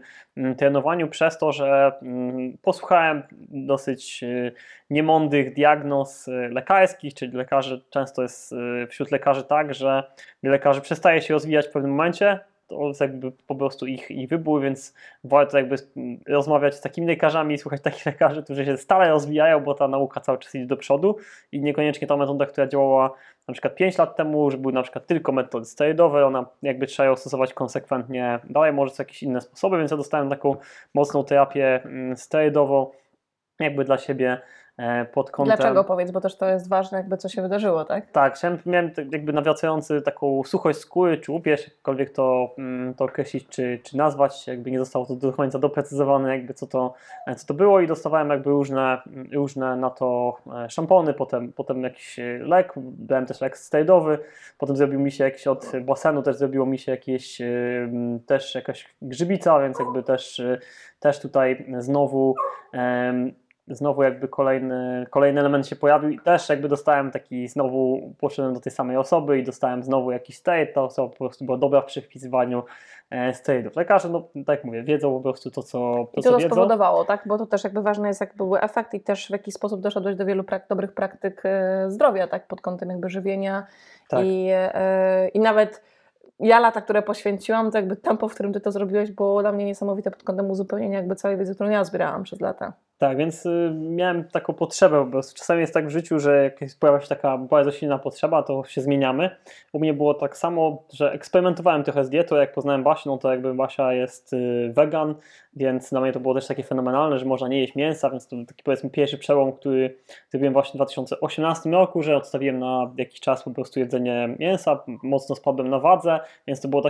trenowaniu, 0.58 1.08
przez 1.08 1.38
to, 1.38 1.52
że 1.52 1.92
mm, 2.02 2.58
posłuchałem 2.62 3.24
dosyć 3.50 4.24
y, 4.24 4.52
niemądrych 4.90 5.54
diagnoz 5.54 6.28
y, 6.28 6.32
lekarskich, 6.32 7.14
czyli 7.14 7.38
lekarzy, 7.38 7.82
często 7.90 8.22
jest 8.22 8.52
y, 8.52 8.88
wśród 8.88 9.12
lekarzy 9.12 9.44
tak, 9.44 9.74
że 9.74 10.04
lekarzy 10.44 10.82
przestaje 10.82 11.22
się 11.22 11.34
rozwijać 11.34 11.68
w 11.68 11.72
pewnym 11.72 11.92
momencie, 11.92 12.40
to 12.72 13.04
jakby 13.04 13.32
po 13.32 13.56
prostu 13.56 13.86
ich, 13.86 14.12
ich 14.12 14.30
wybór, 14.30 14.62
więc 14.62 14.94
warto 15.24 15.58
jakby 15.58 15.76
rozmawiać 16.28 16.76
z 16.76 16.82
takimi 16.82 17.08
lekarzami, 17.08 17.58
słuchać 17.58 17.82
takich 17.92 18.06
lekarzy, 18.06 18.44
którzy 18.44 18.66
się 18.66 18.78
stale 18.78 19.10
rozwijają, 19.10 19.60
bo 19.60 19.74
ta 19.74 19.88
nauka 19.88 20.22
cały 20.22 20.38
czas 20.38 20.56
idzie 20.56 20.66
do 20.66 20.78
przodu 20.78 21.16
i 21.52 21.62
niekoniecznie 21.62 22.08
ta 22.08 22.18
metoda, 22.18 22.46
która 22.46 22.68
działała 22.68 23.12
na 23.48 23.54
przykład 23.54 23.76
5 23.76 23.98
lat 23.98 24.16
temu, 24.16 24.52
że 24.52 24.58
były 24.58 24.74
na 24.74 24.84
przykład 24.84 25.08
tylko 25.08 25.32
metody 25.32 25.66
sterydowe, 25.66 26.26
ona 26.26 26.46
jakby 26.62 26.88
trzeba 26.88 27.10
ją 27.10 27.16
stosować 27.16 27.54
konsekwentnie 27.54 28.40
dalej, 28.50 28.74
może 28.74 28.94
są 28.94 29.04
jakieś 29.04 29.24
inne 29.24 29.42
sposoby, 29.42 29.78
więc 29.78 29.92
ja 29.92 29.98
dostałem 29.98 30.30
taką 30.30 30.56
mocną 30.94 31.24
terapię 31.24 31.84
mm, 31.84 32.18
sterydową 32.18 32.92
jakby 33.60 33.86
dla 33.86 33.98
siebie 33.98 34.42
pod 35.14 35.32
kątem... 35.32 35.58
Dlaczego 35.58 35.84
powiedz, 35.84 36.12
bo 36.12 36.22
też 36.22 36.38
to 36.38 36.46
jest 36.46 36.70
ważne, 36.70 36.98
jakby 36.98 37.18
co 37.18 37.30
się 37.30 37.42
wydarzyło, 37.42 37.86
tak? 37.86 38.12
Tak, 38.12 38.36
miałem 38.66 38.92
jakby 39.12 39.34
nawracający 39.34 40.02
taką 40.02 40.44
suchość 40.44 40.80
skóry, 40.80 41.18
czy 41.18 41.32
łupież, 41.32 41.68
jakkolwiek 41.68 42.10
to, 42.10 42.54
mm, 42.58 42.94
to 42.94 43.06
określić, 43.06 43.48
czy, 43.50 43.80
czy 43.84 43.98
nazwać, 43.98 44.48
jakby 44.48 44.72
nie 44.72 44.80
zostało 44.80 45.06
to 45.06 45.16
do 45.16 45.34
końca 45.34 45.60
doprecyzowane, 45.60 46.38
jakby 46.38 46.54
co 46.54 46.68
to, 46.68 46.94
e, 47.28 47.36
co 47.36 47.48
to 47.48 47.54
było 47.54 47.80
i 47.80 47.88
dostawałem 47.88 48.30
jakby 48.30 48.50
różne, 48.50 49.02
różne 49.34 49.76
na 49.76 49.90
to 49.90 50.38
e, 50.66 50.70
szampony, 50.70 51.14
potem, 51.14 51.54
potem 51.54 51.84
jakiś 51.84 52.20
lek, 52.40 52.74
dałem 52.78 53.26
też 53.26 53.42
lek 53.42 53.58
sterydowy, 53.58 54.20
potem 54.58 54.76
zrobił 54.76 55.00
mi 55.00 55.12
się 55.12 55.24
jakiś 55.24 55.48
od 55.48 55.72
basenu, 55.82 56.22
też 56.22 56.36
zrobiło 56.36 56.66
mi 56.66 56.78
się 56.78 56.92
jakieś, 56.92 57.42
też 58.26 58.56
jakaś 58.56 58.96
grzybica, 59.02 59.60
więc 59.60 59.80
jakby 59.80 60.04
też, 60.04 60.42
też 61.00 61.20
tutaj 61.20 61.66
znowu 61.78 62.36
znowu 63.76 64.04
jakby 64.04 64.28
kolejny, 64.28 65.06
kolejny 65.10 65.40
element 65.40 65.68
się 65.68 65.76
pojawił 65.76 66.10
i 66.10 66.20
też 66.20 66.50
jakby 66.50 66.68
dostałem 66.68 67.12
taki, 67.12 67.48
znowu 67.48 68.14
poszedłem 68.20 68.54
do 68.54 68.60
tej 68.60 68.72
samej 68.72 68.98
osoby 68.98 69.40
i 69.40 69.44
dostałem 69.44 69.84
znowu 69.84 70.12
jakiś 70.12 70.38
state, 70.38 70.68
ta 70.68 70.84
osoba 70.84 71.10
po 71.10 71.16
prostu 71.16 71.46
była 71.46 71.58
dobra 71.58 71.82
przy 71.82 72.02
wpisywaniu 72.02 72.64
e, 73.10 73.32
state'ów. 73.32 73.78
Lekarze, 73.78 74.10
no 74.10 74.28
tak 74.46 74.58
jak 74.58 74.64
mówię, 74.64 74.84
wiedzą 74.84 75.14
po 75.14 75.22
prostu 75.22 75.52
to, 75.52 75.64
co, 75.64 75.80
to, 76.14 76.20
I 76.20 76.24
to, 76.24 76.30
co 76.32 76.38
to 76.38 76.46
spowodowało, 76.46 77.06
tak? 77.06 77.24
Bo 77.26 77.38
to 77.38 77.46
też 77.46 77.64
jakby 77.64 77.82
ważne 77.82 78.08
jest, 78.08 78.22
jak 78.22 78.36
był 78.36 78.56
efekt 78.56 78.94
i 78.94 79.00
też 79.00 79.28
w 79.28 79.30
jaki 79.30 79.52
sposób 79.52 79.82
doszedłeś 79.82 80.16
do 80.16 80.26
wielu 80.26 80.44
prak 80.44 80.68
dobrych 80.70 80.94
praktyk 80.94 81.42
e, 81.46 81.86
zdrowia, 81.88 82.28
tak? 82.28 82.48
Pod 82.48 82.62
kątem 82.62 82.90
jakby 82.90 83.10
żywienia 83.10 83.68
tak. 84.10 84.26
i, 84.26 84.48
e, 84.52 85.28
i 85.28 85.40
nawet 85.40 85.82
ja 86.42 86.60
lata, 86.60 86.82
które 86.82 87.02
poświęciłam, 87.02 87.72
to 87.72 87.78
jakby 87.78 87.96
tempo, 87.96 88.28
w 88.28 88.34
którym 88.34 88.54
ty 88.54 88.62
to 88.62 88.72
zrobiłeś, 88.72 89.12
było 89.12 89.42
dla 89.42 89.52
mnie 89.52 89.66
niesamowite 89.66 90.12
pod 90.12 90.24
kątem 90.24 90.50
uzupełnienia 90.50 90.98
jakby 90.98 91.16
całej 91.16 91.38
wiedzy, 91.38 91.56
którą 91.56 91.70
ja 91.70 91.84
zbierałam 91.84 92.24
przez 92.24 92.42
lata. 92.42 92.74
Tak, 93.02 93.18
więc 93.18 93.46
y, 93.46 93.72
miałem 93.76 94.24
taką 94.24 94.54
potrzebę 94.54 95.06
po 95.06 95.12
prostu. 95.12 95.36
Czasami 95.38 95.62
jest 95.62 95.74
tak 95.74 95.88
w 95.88 95.90
życiu, 95.90 96.20
że 96.20 96.44
jak 96.44 96.60
pojawia 96.80 97.02
się 97.02 97.08
taka 97.08 97.38
bardzo 97.38 97.72
silna 97.72 98.00
potrzeba, 98.00 98.44
to 98.44 98.64
się 98.64 98.82
zmieniamy. 98.82 99.30
U 99.74 99.80
mnie 99.80 99.94
było 99.94 100.14
tak 100.14 100.38
samo, 100.38 100.84
że 100.94 101.12
eksperymentowałem 101.12 101.84
trochę 101.84 102.06
z 102.06 102.10
dietą, 102.10 102.36
jak 102.36 102.54
poznałem 102.54 102.84
Basię, 102.84 103.10
no 103.10 103.18
to 103.18 103.32
jakby 103.32 103.54
Basia 103.54 103.94
jest 103.94 104.34
y, 104.34 104.72
wegan, 104.76 105.16
więc 105.56 105.90
dla 105.90 106.02
mnie 106.02 106.12
to 106.12 106.20
było 106.20 106.34
też 106.34 106.48
takie 106.48 106.64
fenomenalne, 106.64 107.20
że 107.20 107.26
można 107.26 107.48
nie 107.48 107.60
jeść 107.60 107.76
mięsa, 107.76 108.10
więc 108.10 108.28
to 108.28 108.36
był 108.36 108.46
taki 108.46 108.64
powiedzmy 108.64 108.90
pierwszy 108.90 109.18
przełom, 109.18 109.54
który 109.54 109.98
zrobiłem 110.30 110.54
właśnie 110.54 110.72
w 110.72 110.76
2018 110.76 111.70
roku, 111.70 112.04
że 112.04 112.18
odstawiłem 112.18 112.60
na 112.60 112.92
jakiś 112.98 113.20
czas 113.20 113.44
po 113.44 113.52
prostu 113.52 113.80
jedzenie 113.80 114.36
mięsa, 114.40 114.84
mocno 115.04 115.36
spadłem 115.36 115.70
na 115.70 115.80
wadze, 115.80 116.20
więc 116.48 116.62
to 116.62 116.68
było 116.68 116.82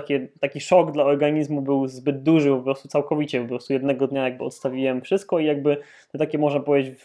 taki 0.41 0.61
szok 0.61 0.91
dla 0.91 1.03
organizmu, 1.03 1.61
był 1.61 1.87
zbyt 1.87 2.23
duży, 2.23 2.49
po 2.49 2.61
prostu 2.61 2.87
całkowicie, 2.87 3.41
po 3.41 3.47
prostu 3.47 3.73
jednego 3.73 4.07
dnia 4.07 4.23
jakby 4.23 4.43
odstawiłem 4.43 5.01
wszystko 5.01 5.39
i 5.39 5.45
jakby 5.45 5.77
to 6.11 6.17
takie 6.17 6.37
można 6.37 6.59
powiedzieć 6.59 6.99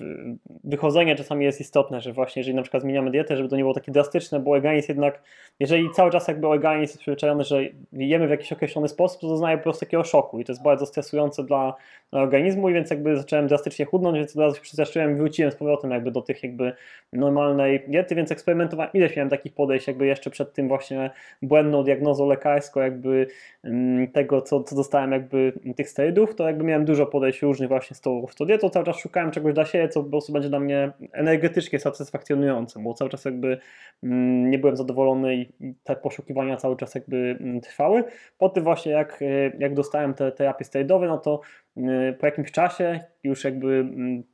wychodzenie 0.65 1.17
czasami 1.17 1.45
jest 1.45 1.61
istotne, 1.61 2.01
że 2.01 2.13
właśnie 2.13 2.41
jeżeli 2.41 2.57
na 2.57 2.63
przykład 2.63 2.83
zmieniamy 2.83 3.11
dietę, 3.11 3.37
żeby 3.37 3.49
to 3.49 3.57
nie 3.57 3.63
było 3.63 3.75
takie 3.75 3.93
drastyczne, 3.93 4.41
bo 4.41 4.51
organizm 4.51 4.87
jednak, 4.89 5.23
jeżeli 5.61 5.91
cały 5.91 6.11
czas 6.11 6.29
jakby 6.29 6.47
organizm 6.47 6.93
jest 6.93 6.99
przyzwyczajony, 6.99 7.45
że 7.45 7.63
jemy 7.93 8.27
w 8.27 8.31
jakiś 8.31 8.53
określony 8.53 8.89
sposób, 8.89 9.21
to 9.21 9.29
doznaje 9.29 9.57
po 9.57 9.63
prostu 9.63 9.81
takiego 9.87 10.05
szoku 10.05 10.41
i 10.41 10.45
to 10.45 10.53
jest 10.53 10.63
bardzo 10.63 10.87
stresujące 10.87 11.45
dla, 11.45 11.75
dla 12.11 12.21
organizmu 12.21 12.69
i 12.69 12.73
więc 12.73 12.91
jakby 12.91 13.17
zacząłem 13.17 13.47
drastycznie 13.47 13.85
chudnąć, 13.85 14.17
więc 14.17 14.37
od 14.37 14.43
razu 14.43 14.57
się 14.57 14.63
przestraszyłem 14.63 15.13
i 15.13 15.15
wróciłem 15.15 15.53
z 15.53 15.55
powrotem 15.55 15.91
jakby 15.91 16.11
do 16.11 16.23
tych 16.23 16.43
jakby 16.43 16.73
normalnej 17.13 17.81
diety, 17.89 18.15
więc 18.15 18.33
eksperymentowałem, 18.33 18.93
ileś 18.95 19.17
miałem 19.17 19.31
takich 19.31 19.55
podejść 19.55 19.87
jakby 19.87 20.07
jeszcze 20.07 20.31
przed 20.31 20.53
tym 20.53 20.69
właśnie 20.69 21.11
błędną 21.43 21.85
diagnozą 21.85 22.27
lekarską 22.27 22.81
jakby 22.81 23.27
mm, 23.65 24.09
tego, 24.09 24.43
co, 24.43 24.63
co 24.63 24.77
dostałem 24.77 25.13
jakby 25.13 25.53
tych 25.77 25.91
sterydów, 25.91 26.35
to 26.35 26.47
jakby 26.47 26.65
miałem 26.65 26.85
dużo 26.85 27.07
podejść 27.07 27.43
różnych 27.43 27.69
właśnie 27.69 27.97
z 27.97 28.01
tą, 28.01 28.27
z 28.31 28.35
tą 28.35 28.45
dietą, 28.45 28.69
cały 28.69 28.85
czas 28.87 28.97
szukałem 28.97 29.31
czegoś 29.31 29.55
dla 29.55 29.65
siebie, 29.65 29.89
co 29.89 30.03
po 30.05 30.11
prostu 30.11 30.33
będzie 30.33 30.49
dla 30.49 30.61
mnie 30.61 30.93
energetycznie 31.13 31.79
satysfakcjonujące, 31.79 32.83
bo 32.83 32.95
cały 32.95 33.11
czas 33.11 33.25
jakby 33.25 33.59
mm, 34.03 34.51
nie 34.51 34.59
byłem 34.59 34.77
zadowolony 34.77 35.37
i 35.37 35.75
te 35.85 35.97
poszukiwania 35.97 36.57
cały 36.57 36.77
czas 36.77 36.95
jakby 36.95 37.37
mm, 37.41 37.61
trwały. 37.61 38.05
Po 38.39 38.49
tym 38.49 38.65
właśnie 38.65 38.93
jak, 38.93 39.21
jak 39.59 39.75
dostałem 39.75 40.15
te 40.15 40.33
terapie 40.33 40.65
sterydowe, 40.65 41.07
no 41.07 41.19
to 41.19 41.41
Y, 41.79 42.13
po 42.13 42.27
jakimś 42.27 42.53
czasie 42.53 43.01
już 43.25 43.45
jakby 43.45 43.67
mm, 43.67 44.25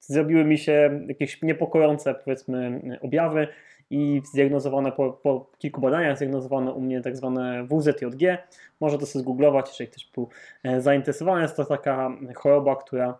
zrobiły 0.00 0.44
mi 0.44 0.58
się 0.58 1.00
jakieś 1.08 1.42
niepokojące 1.42 2.14
powiedzmy 2.14 2.80
objawy 3.00 3.48
i 3.90 4.22
zdiagnozowane 4.24 4.92
po, 4.92 5.12
po 5.12 5.50
kilku 5.58 5.80
badaniach 5.80 6.16
zdiagnozowano 6.16 6.72
u 6.72 6.80
mnie 6.80 7.00
tak 7.00 7.16
zwane 7.16 7.66
WZJG. 7.70 8.38
Można 8.80 8.98
to 8.98 9.06
sobie 9.06 9.22
zgooglować, 9.22 9.68
jeżeli 9.68 9.90
ktoś 9.90 10.10
był 10.14 10.28
e, 10.64 10.80
zainteresowany. 10.80 11.42
Jest 11.42 11.56
to 11.56 11.64
taka 11.64 12.10
choroba, 12.34 12.76
która 12.76 13.18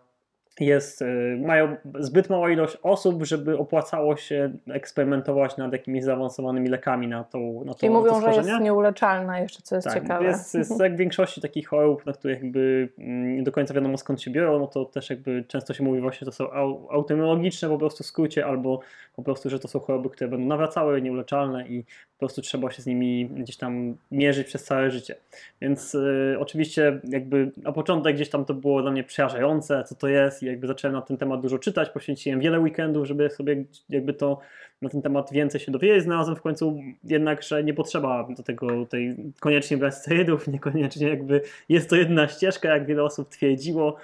jest, 0.61 1.03
y, 1.03 1.39
mają 1.47 1.77
zbyt 1.99 2.31
małą 2.31 2.49
ilość 2.49 2.79
osób, 2.83 3.25
żeby 3.25 3.59
opłacało 3.59 4.17
się 4.17 4.53
eksperymentować 4.71 5.57
nad 5.57 5.73
jakimiś 5.73 6.05
zaawansowanymi 6.05 6.69
lekami 6.69 7.09
na 7.09 7.25
tą 7.25 7.65
na 7.65 7.75
to, 7.75 7.87
I 7.87 7.91
mówią, 7.91 8.21
że 8.21 8.31
jest 8.31 8.61
nieuleczalna 8.61 9.41
jeszcze, 9.41 9.63
co 9.63 9.75
jest 9.75 9.89
tak, 9.89 10.03
ciekawe. 10.03 10.25
Jest, 10.25 10.55
jest 10.55 10.81
jak 10.81 10.95
w 10.95 10.97
większości 10.97 11.41
takich 11.41 11.69
chorób, 11.69 12.07
na 12.07 12.13
których 12.13 12.43
jakby 12.43 12.89
mm, 12.99 13.37
nie 13.37 13.43
do 13.43 13.53
końca 13.53 13.75
wiadomo 13.75 13.99
skąd 13.99 14.23
się 14.23 14.31
biorą, 14.31 14.59
no 14.59 14.67
to 14.67 14.85
też 14.85 15.11
jakby 15.11 15.45
często 15.49 15.75
się 15.75 15.85
mówi 15.85 16.01
właśnie, 16.01 16.19
że 16.19 16.27
to 16.27 16.33
są 16.33 16.53
autoimmunologiczne 16.91 17.69
po 17.69 17.79
prostu 17.79 18.05
w 18.05 18.07
skrócie, 18.07 18.47
albo 18.47 18.81
po 19.17 19.23
prostu, 19.23 19.51
że 19.51 19.59
to 19.59 19.69
są 19.69 19.81
choroby, 19.81 20.11
które 20.11 20.31
będą 20.31 20.47
nawracały, 20.47 21.03
nieuleczalne 21.03 21.69
i 21.69 21.85
po 21.85 22.19
prostu 22.19 22.43
trzeba 22.43 22.71
się 22.71 22.83
z 22.83 22.87
nimi 22.87 23.27
gdzieś 23.27 23.57
tam 23.57 23.97
mierzyć 24.11 24.47
przez 24.47 24.65
całe 24.65 24.91
życie. 24.91 25.17
Więc 25.61 25.95
y, 25.95 26.37
oczywiście 26.39 27.01
jakby 27.05 27.51
na 27.57 27.73
początek 27.73 28.17
gdzieś 28.17 28.31
tam 28.31 28.45
to 28.45 28.55
było 28.55 28.83
dla 28.83 28.91
mnie 28.91 29.05
przerażające, 29.05 29.85
co 29.85 29.95
to 29.95 30.09
jest 30.09 30.44
i 30.45 30.47
jakby 30.47 30.67
zacząłem 30.67 30.95
na 30.95 31.03
ten 31.03 31.17
temat 31.17 31.41
dużo 31.41 31.59
czytać, 31.59 31.91
poświęciłem 31.91 32.41
wiele 32.41 32.61
weekendów, 32.61 33.07
żeby 33.07 33.31
sobie 33.31 33.65
jakby 33.89 34.15
to 34.15 34.41
na 34.83 34.89
ten 34.89 35.03
temat 35.03 35.33
więcej 35.33 35.61
się 35.61 35.73
dowiedzieć. 35.73 36.03
Znalazłem 36.03 36.37
w 36.37 36.43
końcu 36.43 36.81
jednak, 37.05 37.43
że 37.43 37.65
nie 37.65 37.75
potrzeba 37.75 38.29
do 38.37 38.43
tego 38.43 38.87
tej 38.87 39.17
koniecznie 39.41 39.77
brać 39.77 39.95
sterydów, 39.95 40.49
niekoniecznie 40.55 41.09
jakby 41.09 41.41
jest 41.69 41.91
to 41.91 41.97
jedna 41.97 42.29
ścieżka, 42.29 42.69
jak 42.69 42.87
wiele 42.87 43.03
osób 43.03 43.29
twierdziło. 43.29 43.97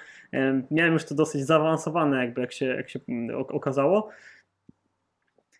Miałem 0.71 0.93
już 0.93 1.03
to 1.03 1.15
dosyć 1.15 1.45
zaawansowane, 1.45 2.25
jakby 2.25 2.41
jak 2.41 2.51
się, 2.51 2.65
jak 2.65 2.89
się 2.89 2.99
mm, 3.09 3.35
okazało 3.35 4.09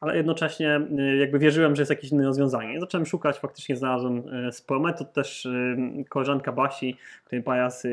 ale 0.02 0.18
jednocześnie 0.18 0.82
y, 1.00 1.18
jakby 1.18 1.40
wierzyłem, 1.40 1.76
że 1.76 1.82
jest 1.82 1.90
jakieś 1.90 2.12
inne 2.12 2.24
rozwiązanie. 2.24 2.80
Zacząłem 2.80 3.06
szukać, 3.06 3.40
faktycznie 3.40 3.76
znalazłem 3.76 4.46
y, 4.48 4.52
sporo 4.52 4.80
metod, 4.80 5.14
też 5.14 5.46
y, 5.46 5.78
koleżanka 6.10 6.52
Basi, 6.52 6.98
której 7.26 7.44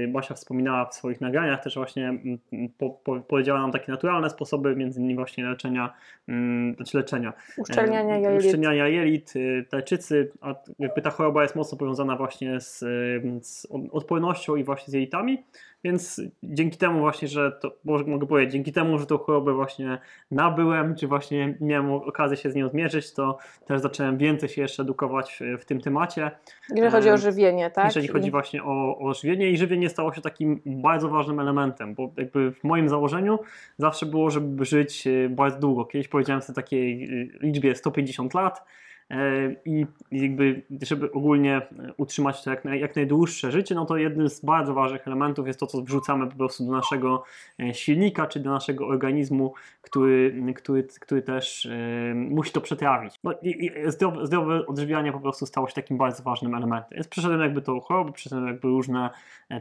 Basia 0.08 0.34
wspominała 0.34 0.86
w 0.86 0.94
swoich 0.94 1.20
nagraniach, 1.20 1.62
też 1.62 1.74
właśnie 1.74 2.08
mm, 2.08 2.38
po, 2.78 2.90
po, 2.90 3.20
powiedziała 3.20 3.60
nam 3.60 3.72
takie 3.72 3.92
naturalne 3.92 4.30
sposoby, 4.30 4.76
między 4.76 5.00
innymi 5.00 5.14
właśnie 5.14 5.44
leczenia, 5.44 5.94
mm, 6.28 6.74
znaczy 6.74 6.96
leczenia. 6.96 7.32
Uszczelniania 7.58 8.18
jelit. 8.18 8.44
Uszczelniania 8.44 8.88
jelit, 8.88 9.34
tarczycy, 9.68 10.30
a 10.40 10.54
jakby 10.78 11.02
ta 11.02 11.10
choroba 11.10 11.42
jest 11.42 11.56
mocno 11.56 11.78
powiązana 11.78 12.16
właśnie 12.16 12.60
z, 12.60 12.78
z 13.42 13.66
odpornością 13.92 14.56
i 14.56 14.64
właśnie 14.64 14.90
z 14.90 14.94
jelitami. 14.94 15.44
Więc 15.84 16.22
dzięki 16.42 16.78
temu 16.78 17.00
właśnie, 17.00 17.28
że 17.28 17.52
to 17.52 17.72
mogę 18.06 18.26
powiedzieć, 18.26 18.52
dzięki 18.52 18.72
temu, 18.72 18.98
że 18.98 19.06
tą 19.06 19.18
chorobę 19.18 19.52
właśnie 19.52 19.98
nabyłem, 20.30 20.94
czy 20.94 21.06
właśnie 21.06 21.56
miałem 21.60 21.97
okazję 22.04 22.36
się 22.36 22.50
z 22.50 22.54
nią 22.54 22.68
zmierzyć, 22.68 23.12
to 23.12 23.38
też 23.66 23.80
zacząłem 23.80 24.18
więcej 24.18 24.48
się 24.48 24.62
jeszcze 24.62 24.82
edukować 24.82 25.38
w, 25.40 25.62
w 25.62 25.64
tym 25.64 25.80
temacie. 25.80 26.30
Jeżeli 26.70 26.90
chodzi 26.90 27.10
o 27.10 27.16
żywienie, 27.16 27.70
tak? 27.70 27.84
Jeżeli 27.84 28.08
chodzi 28.08 28.30
właśnie 28.30 28.64
o, 28.64 28.98
o 28.98 29.14
żywienie 29.14 29.50
i 29.50 29.56
żywienie 29.56 29.88
stało 29.88 30.12
się 30.12 30.20
takim 30.20 30.60
bardzo 30.66 31.08
ważnym 31.08 31.40
elementem, 31.40 31.94
bo 31.94 32.12
jakby 32.16 32.52
w 32.52 32.64
moim 32.64 32.88
założeniu 32.88 33.38
zawsze 33.78 34.06
było, 34.06 34.30
żeby 34.30 34.64
żyć 34.64 35.06
e, 35.06 35.28
bardzo 35.28 35.58
długo. 35.58 35.84
Kiedyś 35.84 36.08
powiedziałem 36.08 36.42
sobie 36.42 36.54
takiej 36.54 37.04
e, 37.04 37.46
liczbie 37.46 37.74
150 37.74 38.34
lat, 38.34 38.64
i 39.64 39.86
jakby, 40.12 40.62
żeby 40.82 41.12
ogólnie 41.12 41.62
utrzymać 41.96 42.44
to 42.44 42.50
jak, 42.50 42.64
jak 42.64 42.96
najdłuższe 42.96 43.52
życie, 43.52 43.74
no 43.74 43.86
to 43.86 43.96
jednym 43.96 44.28
z 44.28 44.44
bardzo 44.44 44.74
ważnych 44.74 45.06
elementów 45.06 45.46
jest 45.46 45.60
to, 45.60 45.66
co 45.66 45.82
wrzucamy 45.82 46.26
po 46.26 46.36
prostu 46.36 46.66
do 46.66 46.72
naszego 46.72 47.24
e, 47.60 47.74
silnika, 47.74 48.26
czy 48.26 48.40
do 48.40 48.50
naszego 48.50 48.86
organizmu, 48.86 49.54
który, 49.82 50.44
który, 50.56 50.86
który 51.00 51.22
też 51.22 51.66
e, 51.66 52.14
musi 52.14 52.52
to 52.52 52.60
przetrawić. 52.60 53.20
No 53.24 53.32
i, 53.42 53.66
i 53.66 53.90
zdrowe, 53.90 54.26
zdrowe 54.26 54.66
odżywianie 54.66 55.12
po 55.12 55.20
prostu 55.20 55.46
stało 55.46 55.68
się 55.68 55.74
takim 55.74 55.98
bardzo 55.98 56.22
ważnym 56.22 56.54
elementem. 56.54 56.96
Więc 56.96 57.08
przeszedłem 57.08 57.40
jakby 57.40 57.62
tą 57.62 57.80
chorobę, 57.80 58.12
przeszedłem 58.12 58.46
jakby 58.46 58.68
różne 58.68 59.10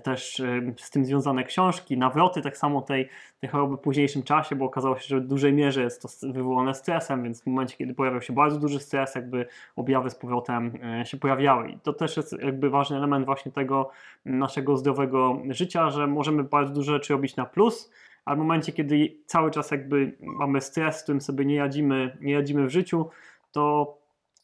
też 0.04 0.42
z 0.77 0.89
tym 0.89 1.06
związane 1.06 1.44
książki, 1.44 1.98
nawroty 1.98 2.42
tak 2.42 2.58
samo 2.58 2.82
tej, 2.82 3.10
tej 3.39 3.50
choroby 3.50 3.77
w 3.77 3.80
późniejszym 3.80 4.24
czasie, 4.24 4.56
bo 4.56 4.66
okazało 4.66 5.00
się, 5.00 5.08
że 5.08 5.20
w 5.20 5.27
dużej 5.27 5.54
mierze 5.54 5.84
jest 5.84 6.01
to 6.01 6.34
wywołane 6.34 6.74
stresem, 6.74 7.24
więc 7.24 7.42
w 7.42 7.46
momencie, 7.46 7.77
kiedy 7.77 7.94
pojawiał 7.94 8.22
się 8.22 8.34
bardzo 8.34 8.60
duży 8.60 8.80
stres, 8.80 9.16
jakby 9.16 9.37
objawy 9.75 10.10
z 10.10 10.15
powrotem 10.15 10.72
e, 11.01 11.06
się 11.06 11.17
pojawiały. 11.17 11.70
I 11.70 11.79
to 11.79 11.94
też 11.94 12.17
jest 12.17 12.36
jakby 12.41 12.70
ważny 12.70 12.98
element 12.98 13.25
właśnie 13.25 13.51
tego 13.51 13.89
naszego 14.25 14.77
zdrowego 14.77 15.41
życia, 15.50 15.89
że 15.89 16.08
możemy 16.08 16.44
bardzo 16.44 16.74
dużo 16.74 16.94
rzeczy 16.94 17.13
robić 17.13 17.36
na 17.36 17.46
plus, 17.46 17.91
a 18.25 18.36
w 18.36 18.38
momencie, 18.38 18.72
kiedy 18.72 19.17
cały 19.25 19.51
czas 19.51 19.72
jakby 19.72 20.17
mamy 20.22 20.62
stres, 20.62 21.00
z 21.00 21.03
którym 21.03 21.22
sobie 21.22 21.46
nie 21.46 21.56
jadzimy, 21.56 22.17
nie 22.22 22.34
jadzimy 22.34 22.67
w 22.67 22.70
życiu, 22.70 23.10
to 23.51 23.98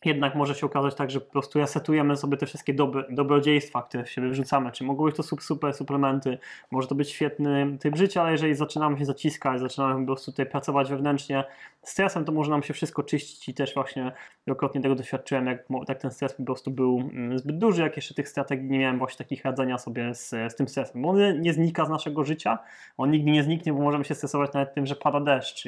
jednak 0.05 0.35
może 0.35 0.55
się 0.55 0.65
okazać 0.65 0.95
tak, 0.95 1.11
że 1.11 1.21
po 1.21 1.31
prostu 1.31 1.59
resetujemy 1.59 2.17
sobie 2.17 2.37
te 2.37 2.45
wszystkie 2.45 2.73
dobre, 2.73 3.03
dobrodziejstwa, 3.09 3.81
które 3.81 4.03
w 4.03 4.09
siebie 4.09 4.29
wrzucamy. 4.29 4.71
Czy 4.71 4.83
mogą 4.83 5.05
być 5.05 5.15
to 5.15 5.23
super 5.23 5.73
suplementy, 5.73 6.37
może 6.71 6.87
to 6.87 6.95
być 6.95 7.09
świetny 7.09 7.77
typ 7.79 7.95
życia, 7.95 8.21
ale 8.21 8.31
jeżeli 8.31 8.55
zaczynamy 8.55 8.97
się 8.97 9.05
zaciskać, 9.05 9.59
zaczynamy 9.59 9.99
po 9.99 10.05
prostu 10.05 10.31
tutaj 10.31 10.45
pracować 10.45 10.89
wewnętrznie 10.89 11.43
stresem, 11.83 12.25
to 12.25 12.31
może 12.31 12.51
nam 12.51 12.63
się 12.63 12.73
wszystko 12.73 13.03
czyścić 13.03 13.49
i 13.49 13.53
też 13.53 13.73
właśnie 13.73 14.11
wielokrotnie 14.47 14.81
tego 14.81 14.95
doświadczyłem, 14.95 15.47
jak, 15.47 15.65
jak 15.87 15.99
ten 15.99 16.11
stres 16.11 16.33
po 16.33 16.43
prostu 16.43 16.71
był 16.71 16.99
mm, 16.99 17.39
zbyt 17.39 17.57
duży, 17.57 17.81
jak 17.81 17.95
jeszcze 17.95 18.13
tych 18.13 18.29
strategii 18.29 18.69
nie 18.69 18.79
miałem 18.79 18.97
właśnie 18.97 19.17
takich 19.17 19.45
radzenia 19.45 19.77
sobie 19.77 20.15
z, 20.15 20.29
z 20.29 20.55
tym 20.55 20.67
stresem. 20.67 21.01
Bo 21.01 21.09
on 21.09 21.41
nie 21.41 21.53
znika 21.53 21.85
z 21.85 21.89
naszego 21.89 22.23
życia, 22.23 22.59
on 22.97 23.11
nigdy 23.11 23.31
nie 23.31 23.43
zniknie, 23.43 23.73
bo 23.73 23.79
możemy 23.79 24.05
się 24.05 24.15
stresować 24.15 24.53
nawet 24.53 24.73
tym, 24.73 24.85
że 24.85 24.95
pada 24.95 25.19
deszcz 25.19 25.67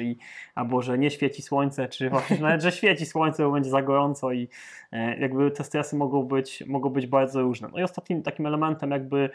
albo 0.54 0.82
że 0.82 0.98
nie 0.98 1.10
świeci 1.10 1.42
słońce, 1.42 1.88
czy 1.88 2.10
właśnie 2.10 2.38
nawet, 2.42 2.62
że 2.62 2.72
świeci 2.72 3.06
słońce, 3.06 3.44
bo 3.44 3.50
będzie 3.50 3.70
za 3.70 3.82
gorąco 3.82 4.25
i 4.32 4.48
e, 4.92 5.18
jakby 5.18 5.50
te 5.50 5.64
stresy 5.64 5.96
mogą 5.96 6.22
być, 6.22 6.64
mogą 6.66 6.90
być 6.90 7.06
bardzo 7.06 7.42
różne. 7.42 7.68
No 7.72 7.78
i 7.78 7.82
ostatnim 7.82 8.22
takim 8.22 8.46
elementem 8.46 8.90
jakby 8.90 9.30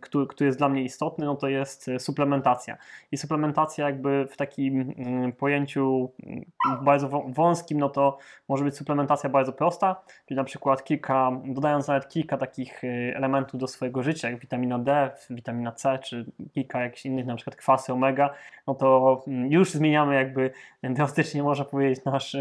który, 0.00 0.26
który 0.26 0.46
jest 0.46 0.58
dla 0.58 0.68
mnie 0.68 0.82
istotny, 0.82 1.26
no 1.26 1.36
to 1.36 1.48
jest 1.48 1.88
e, 1.88 1.98
suplementacja. 1.98 2.76
I 3.12 3.16
suplementacja 3.16 3.86
jakby 3.86 4.26
w 4.30 4.36
takim 4.36 4.94
mm, 4.98 5.32
pojęciu 5.32 6.10
mm, 6.26 6.44
bardzo 6.82 7.08
wąskim, 7.28 7.78
no 7.78 7.88
to 7.88 8.18
może 8.48 8.64
być 8.64 8.76
suplementacja 8.76 9.30
bardzo 9.30 9.52
prosta, 9.52 10.02
czyli 10.26 10.36
na 10.36 10.44
przykład 10.44 10.84
kilka, 10.84 11.40
dodając 11.44 11.88
nawet 11.88 12.08
kilka 12.08 12.36
takich 12.36 12.84
e, 12.84 12.88
elementów 13.16 13.60
do 13.60 13.66
swojego 13.66 14.02
życia, 14.02 14.30
jak 14.30 14.40
witamina 14.40 14.78
D, 14.78 15.10
witamina 15.30 15.72
C, 15.72 15.98
czy 15.98 16.24
kilka 16.54 16.80
jakichś 16.80 17.06
innych, 17.06 17.26
na 17.26 17.36
przykład 17.36 17.56
kwasy 17.56 17.92
omega, 17.92 18.34
no 18.66 18.74
to 18.74 19.22
już 19.26 19.70
zmieniamy 19.70 20.14
jakby 20.14 20.50
drastycznie, 20.82 21.42
można 21.42 21.64
powiedzieć, 21.64 22.04
nasz, 22.04 22.36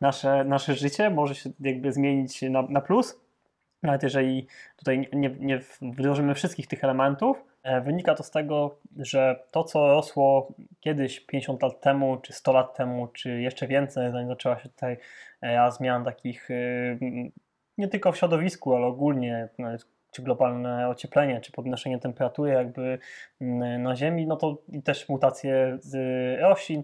nasze, 0.00 0.44
nasze 0.44 0.74
życie, 0.74 1.10
może 1.10 1.34
się 1.34 1.50
jakby 1.60 1.92
zmienić 1.92 2.42
na, 2.42 2.62
na 2.62 2.80
plus. 2.80 3.23
Nawet 3.84 4.02
jeżeli 4.02 4.46
tutaj 4.76 5.08
nie, 5.12 5.30
nie 5.40 5.60
wdrożymy 5.82 6.34
wszystkich 6.34 6.66
tych 6.66 6.84
elementów, 6.84 7.44
E, 7.64 7.80
wynika 7.80 8.14
to 8.14 8.22
z 8.22 8.30
tego, 8.30 8.78
że 8.96 9.44
to, 9.50 9.64
co 9.64 9.88
rosło 9.88 10.52
kiedyś 10.80 11.20
50 11.20 11.62
lat 11.62 11.80
temu, 11.80 12.16
czy 12.16 12.32
100 12.32 12.52
lat 12.52 12.76
temu, 12.76 13.06
czy 13.06 13.40
jeszcze 13.40 13.66
więcej, 13.66 14.12
zanim 14.12 14.28
zaczęła 14.28 14.58
się 14.58 14.68
tutaj 14.68 14.96
era 15.42 15.70
zmian 15.70 16.04
takich 16.04 16.50
y, 16.50 16.98
nie 17.78 17.88
tylko 17.88 18.12
w 18.12 18.16
środowisku, 18.16 18.74
ale 18.74 18.86
ogólnie, 18.86 19.48
czy 20.12 20.22
globalne 20.22 20.88
ocieplenie, 20.88 21.40
czy 21.40 21.52
podnoszenie 21.52 21.98
temperatury 21.98 22.52
jakby 22.52 22.98
na 23.78 23.96
Ziemi, 23.96 24.26
no 24.26 24.36
to 24.36 24.62
też 24.84 25.08
mutacje 25.08 25.78
z 25.80 25.94
roślin, 26.40 26.82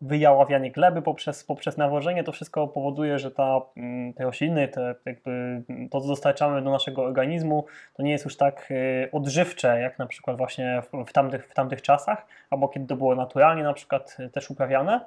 wyjaławianie 0.00 0.70
gleby 0.70 1.02
poprzez, 1.02 1.44
poprzez 1.44 1.76
nawożenie, 1.76 2.24
to 2.24 2.32
wszystko 2.32 2.68
powoduje, 2.68 3.18
że 3.18 3.30
ta, 3.30 3.60
mm, 3.76 4.12
te 4.12 4.24
rośliny, 4.24 4.68
te, 4.68 4.94
jakby 5.06 5.62
to, 5.90 6.00
co 6.00 6.08
dostarczamy 6.08 6.62
do 6.62 6.70
naszego 6.70 7.02
organizmu, 7.02 7.66
to 7.94 8.02
nie 8.02 8.10
jest 8.10 8.24
już 8.24 8.36
tak 8.36 8.70
y, 8.70 9.08
odżywcze, 9.12 9.80
jak 9.80 9.98
na 9.98 10.06
przykład 10.06 10.36
właśnie 10.36 10.82
w, 10.82 11.04
w, 11.08 11.12
tamtych, 11.12 11.48
w 11.48 11.54
tamtych 11.54 11.82
czasach, 11.82 12.26
albo 12.50 12.68
kiedy 12.68 12.86
to 12.86 12.96
było 12.96 13.14
naturalnie 13.14 13.62
na 13.62 13.72
przykład 13.72 14.16
y, 14.20 14.30
też 14.30 14.50
uprawiane. 14.50 15.00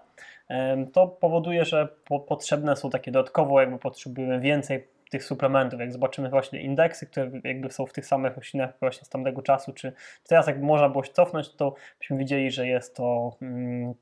To 0.93 1.07
powoduje, 1.07 1.65
że 1.65 1.87
po, 2.07 2.19
potrzebne 2.19 2.75
są 2.75 2.89
takie 2.89 3.11
dodatkowo, 3.11 3.61
jakby 3.61 3.79
potrzebujemy 3.79 4.39
więcej 4.39 4.87
tych 5.09 5.23
suplementów, 5.23 5.79
jak 5.79 5.91
zobaczymy 5.91 6.29
właśnie 6.29 6.61
indeksy, 6.61 7.05
które 7.05 7.31
jakby 7.43 7.71
są 7.71 7.85
w 7.85 7.93
tych 7.93 8.05
samych 8.05 8.35
roślinach 8.35 8.73
właśnie 8.79 9.05
z 9.05 9.09
tamtego 9.09 9.41
czasu, 9.41 9.73
czy, 9.73 9.93
teraz 10.27 10.47
jakby 10.47 10.65
można 10.65 10.89
było 10.89 11.03
się 11.03 11.13
cofnąć, 11.13 11.55
to 11.55 11.75
byśmy 11.99 12.17
widzieli, 12.17 12.51
że 12.51 12.67
jest 12.67 12.95
to, 12.95 13.37
mm, 13.41 13.93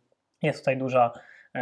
jest 0.41 0.59
tutaj 0.59 0.77
duża 0.77 1.11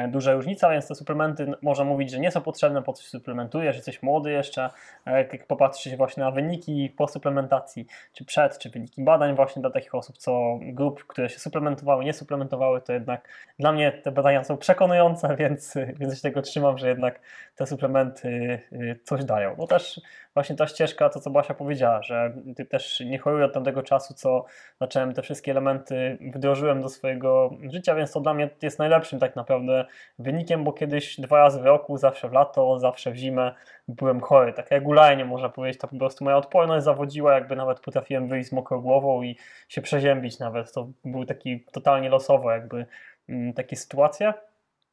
duża 0.08 0.34
różnica, 0.34 0.70
więc 0.70 0.88
te 0.88 0.96
suplementy 0.96 1.52
można 1.62 1.86
mówić, 1.86 2.12
że 2.12 2.20
nie 2.20 2.32
są 2.32 2.42
potrzebne, 2.42 2.82
po 2.82 2.94
coś 2.94 3.06
suplementujesz, 3.06 3.76
jesteś 3.76 4.04
młody 4.04 4.32
jeszcze, 4.32 4.70
jak 5.06 5.48
popatrzy 5.48 5.98
właśnie 5.98 6.24
na 6.24 6.32
wyniki 6.32 6.94
po 6.98 7.08
suplementacji, 7.08 7.88
czy 8.14 8.26
przed, 8.26 8.58
czy 8.58 8.70
wyniki 8.70 9.04
badań 9.04 9.36
właśnie 9.36 9.62
dla 9.62 9.72
takich 9.72 9.96
osób, 9.96 10.18
co 10.18 10.60
grup, 10.62 11.04
które 11.08 11.30
się 11.30 11.40
suplementowały, 11.40 12.06
nie 12.06 12.14
suplementowały, 12.14 12.82
to 12.82 12.94
jednak 12.94 13.30
dla 13.60 13.72
mnie 13.72 13.92
te 13.92 14.12
badania 14.12 14.44
są 14.44 14.58
przekonujące, 14.58 15.36
więc, 15.40 15.74
więc 16.00 16.16
się 16.16 16.22
tego 16.22 16.42
trzymam, 16.42 16.78
że 16.78 16.88
jednak 16.88 17.20
te 17.56 17.66
suplementy 17.66 18.60
y, 18.72 19.00
coś 19.04 19.26
dają. 19.26 19.56
No 19.58 19.68
też 19.68 20.02
właśnie 20.34 20.56
ta 20.56 20.68
ścieżka, 20.68 21.10
to 21.10 21.20
co 21.20 21.30
Basia 21.30 21.54
powiedziała, 21.54 22.02
że 22.02 22.34
ty 22.56 22.66
też 22.66 23.00
nie 23.00 23.20
choruję 23.20 23.46
od 23.46 23.54
tamtego 23.54 23.84
czasu, 23.84 24.14
co 24.14 24.46
zacząłem 24.82 25.14
te 25.14 25.22
wszystkie 25.22 25.52
elementy, 25.52 26.18
wdrożyłem 26.36 26.82
do 26.82 26.90
swojego 26.90 27.50
życia, 27.72 27.96
więc 27.96 28.12
to 28.12 28.22
dla 28.22 28.34
mnie 28.34 28.50
jest 28.62 28.80
najlepszym 28.80 29.20
tak 29.20 29.36
naprawdę 29.36 29.83
wynikiem, 30.20 30.64
bo 30.64 30.74
kiedyś 30.74 31.20
dwa 31.20 31.38
razy 31.38 31.60
w 31.60 31.66
roku, 31.66 31.98
zawsze 31.98 32.30
w 32.30 32.34
lato, 32.34 32.80
zawsze 32.80 33.12
w 33.12 33.16
zimę 33.16 33.54
byłem 33.88 34.22
chory. 34.22 34.54
Tak 34.54 34.72
regularnie 34.72 35.26
można 35.26 35.50
powiedzieć, 35.50 35.82
to 35.82 35.88
po 35.88 35.98
prostu 35.98 36.24
moja 36.24 36.38
odporność 36.38 36.86
zawodziła, 36.86 37.34
jakby 37.34 37.56
nawet 37.56 37.80
potrafiłem 37.80 38.28
wyjść 38.28 38.50
z 38.50 38.52
mokrą 38.52 38.82
głową 38.82 39.22
i 39.22 39.38
się 39.68 39.82
przeziębić 39.82 40.40
nawet. 40.40 40.74
To 40.74 40.88
był 41.06 41.26
taki 41.26 41.66
totalnie 41.72 42.10
losowo 42.10 42.52
jakby 42.52 42.86
mm, 43.30 43.54
takie 43.54 43.76
sytuacje. 43.76 44.34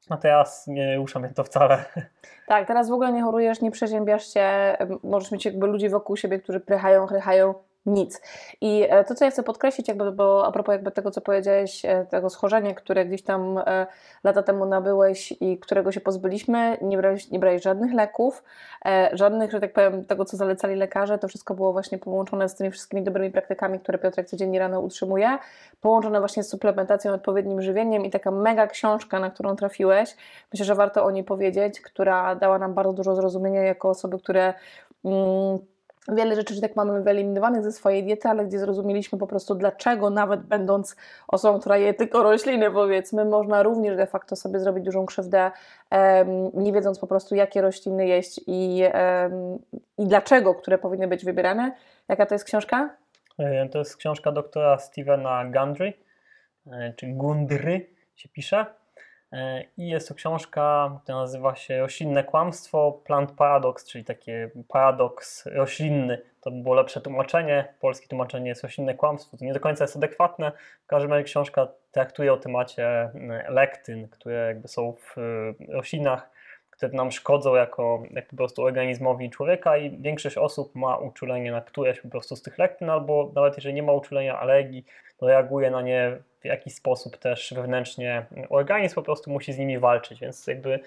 A 0.09 0.17
teraz 0.17 0.67
nie 0.67 0.97
rusza 0.97 1.21
mnie 1.21 1.29
to 1.29 1.45
wcale. 1.45 1.85
Tak, 2.47 2.67
teraz 2.67 2.89
w 2.89 2.93
ogóle 2.93 3.13
nie 3.13 3.23
chorujesz, 3.23 3.61
nie 3.61 3.71
przeziębiasz 3.71 4.35
się, 4.35 4.77
możesz 5.03 5.33
mieć 5.33 5.45
jakby 5.45 5.67
ludzi 5.67 5.89
wokół 5.89 6.17
siebie, 6.17 6.39
którzy 6.39 6.61
prychają, 6.61 7.07
chrychają, 7.07 7.55
nic. 7.87 8.21
I 8.61 8.87
e, 8.89 9.05
to, 9.05 9.15
co 9.15 9.25
ja 9.25 9.31
chcę 9.31 9.43
podkreślić, 9.43 9.89
jakby, 9.89 10.13
bo 10.13 10.47
a 10.47 10.53
propos 10.53 10.73
jakby 10.73 10.91
tego, 10.91 11.11
co 11.11 11.21
powiedziałeś, 11.21 11.85
e, 11.85 12.07
tego 12.11 12.31
schorzenia, 12.31 12.75
które 12.75 13.07
gdzieś 13.07 13.23
tam 13.23 13.59
e, 13.59 13.87
lata 14.25 14.43
temu 14.43 14.67
nabyłeś 14.67 15.33
i 15.41 15.59
którego 15.59 15.93
się 15.93 16.01
pozbyliśmy, 16.01 16.79
nie 16.83 16.97
brałeś, 16.97 17.31
nie 17.31 17.39
brałeś 17.39 17.63
żadnych 17.63 17.93
leków, 17.93 18.43
żadnych, 19.13 19.51
że 19.51 19.61
tak 19.61 19.73
powiem, 19.73 20.05
tego, 20.05 20.25
co 20.25 20.37
zalecali 20.37 20.77
lekarze, 20.77 21.19
to 21.19 21.29
wszystko 21.29 21.55
było 21.55 21.73
właśnie 21.73 21.99
połączone 21.99 22.49
z 22.49 22.55
tymi 22.55 22.71
wszystkimi 22.71 23.03
dobrymi 23.03 23.31
praktykami, 23.31 23.81
które 23.81 23.99
Piotrek 23.99 24.27
codziennie 24.27 24.59
rano 24.59 24.81
utrzymuje, 24.81 25.39
połączone 25.81 26.19
właśnie 26.19 26.43
z 26.43 26.49
suplementacją, 26.49 27.13
odpowiednim 27.13 27.63
żywieniem 27.63 28.05
i 28.05 28.11
taka 28.11 28.31
mega 28.31 28.67
książka, 28.67 29.21
na 29.21 29.31
którą 29.31 29.57
trafiłeś, 29.57 30.17
myślę, 30.53 30.67
że 30.67 30.75
warto 30.75 31.05
o 31.05 31.11
niej 31.11 31.25
powiedzieć, 31.25 31.81
która 31.81 32.35
dała 32.35 32.59
nam 32.59 32.75
bardzo 32.75 32.93
dużo 32.93 33.15
zrozumienia 33.15 33.63
jako 33.63 33.89
osoby, 33.89 34.19
które 34.19 34.55
mm, 35.05 35.59
wiele 36.09 36.37
rzeczy, 36.37 36.55
że 36.55 36.61
tak 36.61 36.77
mamy 36.77 37.03
wyeliminowanych 37.03 37.63
ze 37.63 37.73
swojej 37.73 38.05
diety, 38.05 38.29
ale 38.29 38.45
gdzie 38.47 38.59
zrozumieliśmy 38.59 39.19
po 39.19 39.27
prostu 39.27 39.55
dlaczego 39.55 40.11
nawet 40.11 40.41
będąc 40.41 40.97
osobą, 41.29 41.61
która 41.61 41.77
je 41.77 41.95
tylko 41.95 42.23
rośliny 42.23 42.71
powiedzmy, 42.71 43.25
można 43.25 43.63
również 43.63 43.97
de 43.97 44.07
facto 44.07 44.37
sobie 44.37 44.61
zrobić 44.61 44.85
dużą 44.85 45.07
krzywdę, 45.07 45.51
nie 46.55 46.73
wiedząc 46.73 46.99
po 46.99 47.07
prostu 47.07 47.35
jakie 47.35 47.61
rośliny 47.61 48.07
jeść 48.07 48.41
i, 48.47 48.83
i 49.99 50.07
dlaczego, 50.07 50.55
które 50.55 50.79
powinny 50.79 51.09
być 51.09 51.25
wybierane. 51.25 51.73
Jaka 52.09 52.27
to 52.27 52.35
jest 52.35 52.45
książka? 52.45 52.97
E, 53.39 53.69
to 53.69 53.79
jest 53.79 53.97
książka 53.97 54.33
doktora 54.33 54.79
Stevena 54.79 55.45
Gundry, 55.45 55.93
e, 56.73 56.93
czy 56.97 57.07
Gundry 57.07 57.87
się 58.17 58.29
pisze. 58.29 58.67
E, 59.33 59.65
I 59.77 59.89
jest 59.89 60.09
to 60.09 60.15
książka, 60.15 60.99
która 61.03 61.19
nazywa 61.19 61.55
się 61.55 61.81
Roślinne 61.81 62.25
kłamstwo, 62.25 63.01
Plant 63.05 63.33
Paradox, 63.33 63.87
czyli 63.87 64.05
taki 64.05 64.31
paradoks 64.69 65.47
roślinny. 65.47 66.23
To 66.41 66.51
by 66.51 66.63
było 66.63 66.75
lepsze 66.75 67.01
tłumaczenie. 67.01 67.75
Polskie 67.81 68.09
tłumaczenie 68.09 68.49
jest 68.49 68.63
roślinne 68.63 68.95
kłamstwo. 68.95 69.37
To 69.37 69.45
nie 69.45 69.53
do 69.53 69.61
końca 69.61 69.85
jest 69.85 69.97
adekwatne. 69.97 70.53
W 70.85 70.87
każdym 70.87 71.11
razie 71.13 71.25
książka 71.25 71.69
traktuje 71.91 72.33
o 72.33 72.37
temacie 72.37 72.87
e, 72.87 73.11
lektyn, 73.49 74.09
które 74.09 74.47
jakby 74.47 74.69
są 74.69 74.93
w 74.93 75.19
e, 75.19 75.23
roślinach, 75.69 76.31
które 76.81 76.97
nam 76.97 77.13
szkodzą 77.13 77.55
jako, 77.55 78.03
jak 78.11 78.27
po 78.27 78.37
prostu 78.37 78.63
organizmowi 78.63 79.31
człowieka 79.31 79.77
i 79.77 79.99
większość 79.99 80.37
osób 80.37 80.75
ma 80.75 80.97
uczulenie 80.97 81.53
na 81.53 81.61
któreś 81.61 82.01
po 82.01 82.09
prostu 82.09 82.37
z 82.37 82.43
tych 82.43 82.59
lektyn, 82.59 82.91
albo 82.91 83.33
nawet 83.35 83.57
jeżeli 83.57 83.75
nie 83.75 83.83
ma 83.83 83.93
uczulenia 83.93 84.39
alergii, 84.39 84.85
to 85.19 85.27
reaguje 85.27 85.71
na 85.71 85.83
nie 85.83 86.17
w 86.41 86.45
jakiś 86.45 86.75
sposób 86.75 87.17
też 87.17 87.55
wewnętrznie. 87.57 88.27
Organizm 88.49 88.95
po 88.95 89.03
prostu 89.03 89.31
musi 89.31 89.53
z 89.53 89.59
nimi 89.59 89.79
walczyć, 89.79 90.21
więc 90.21 90.47
jakby 90.47 90.81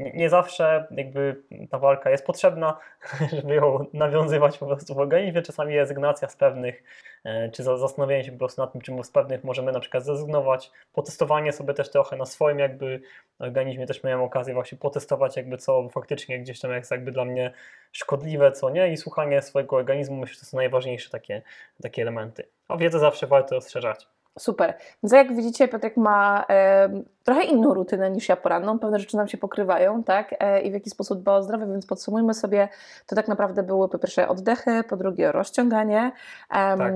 nie 0.00 0.30
zawsze 0.30 0.86
jakby 0.90 1.42
ta 1.70 1.78
walka 1.78 2.10
jest 2.10 2.26
potrzebna, 2.26 2.78
żeby 3.36 3.54
ją 3.54 3.86
nawiązywać 3.92 4.58
po 4.58 4.66
prostu 4.66 4.94
w 4.94 4.98
organizmie. 4.98 5.42
Czasami 5.42 5.76
rezygnacja 5.76 6.28
z 6.28 6.36
pewnych, 6.36 6.82
e, 7.24 7.50
czy 7.50 7.62
zastanowienie 7.62 8.24
się 8.24 8.32
po 8.32 8.38
prostu 8.38 8.62
nad 8.62 8.72
tym, 8.72 8.80
czym 8.80 9.04
z 9.04 9.10
pewnych 9.10 9.44
możemy 9.44 9.72
na 9.72 9.80
przykład 9.80 10.04
zrezygnować. 10.04 10.70
Potestowanie 10.92 11.52
sobie 11.52 11.74
też 11.74 11.90
trochę 11.90 12.16
na 12.16 12.26
swoim 12.26 12.58
jakby 12.58 13.00
organizmie. 13.38 13.86
Też 13.86 14.04
miałem 14.04 14.22
okazję 14.22 14.54
właśnie 14.54 14.78
potestować 14.78 15.36
jakby 15.36 15.58
co 15.58 15.88
faktycznie 15.88 16.38
gdzieś 16.40 16.60
tam 16.60 16.72
jest 16.72 16.90
jakby 16.90 17.12
dla 17.12 17.24
mnie 17.24 17.52
szkodliwe, 17.92 18.52
co 18.52 18.70
nie 18.70 18.92
i 18.92 18.96
słuchanie 18.96 19.42
swojego 19.42 19.76
organizmu 19.76 20.16
myślę, 20.16 20.34
że 20.34 20.40
to 20.40 20.46
są 20.46 20.56
najważniejsze 20.56 21.10
takie, 21.10 21.42
takie 21.82 22.02
elementy. 22.02 22.44
A 22.68 22.76
wiedzę 22.76 22.98
zawsze 22.98 23.26
warto 23.26 23.54
rozszerzać. 23.54 24.19
Super. 24.38 24.74
Więc 25.02 25.12
jak 25.12 25.36
widzicie, 25.36 25.68
Piotrek 25.68 25.96
ma 25.96 26.44
e, 26.50 26.88
trochę 27.24 27.42
inną 27.42 27.74
rutynę 27.74 28.10
niż 28.10 28.28
ja 28.28 28.36
poranną. 28.36 28.78
Pewne 28.78 28.98
rzeczy 28.98 29.16
nam 29.16 29.28
się 29.28 29.38
pokrywają, 29.38 30.04
tak? 30.04 30.34
E, 30.38 30.60
I 30.60 30.70
w 30.70 30.74
jaki 30.74 30.90
sposób 30.90 31.20
dba 31.20 31.32
o 31.32 31.42
zdrowie, 31.42 31.66
więc 31.66 31.86
podsumujmy 31.86 32.34
sobie, 32.34 32.68
to 33.06 33.16
tak 33.16 33.28
naprawdę 33.28 33.62
były 33.62 33.88
po 33.88 33.98
pierwsze 33.98 34.28
oddechy, 34.28 34.84
po 34.88 34.96
drugie 34.96 35.32
rozciąganie, 35.32 36.12
e, 36.50 36.76
tak. 36.76 36.94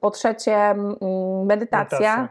po 0.00 0.10
trzecie 0.10 0.74
medytacja. 1.44 1.44
medytacja. 1.44 2.28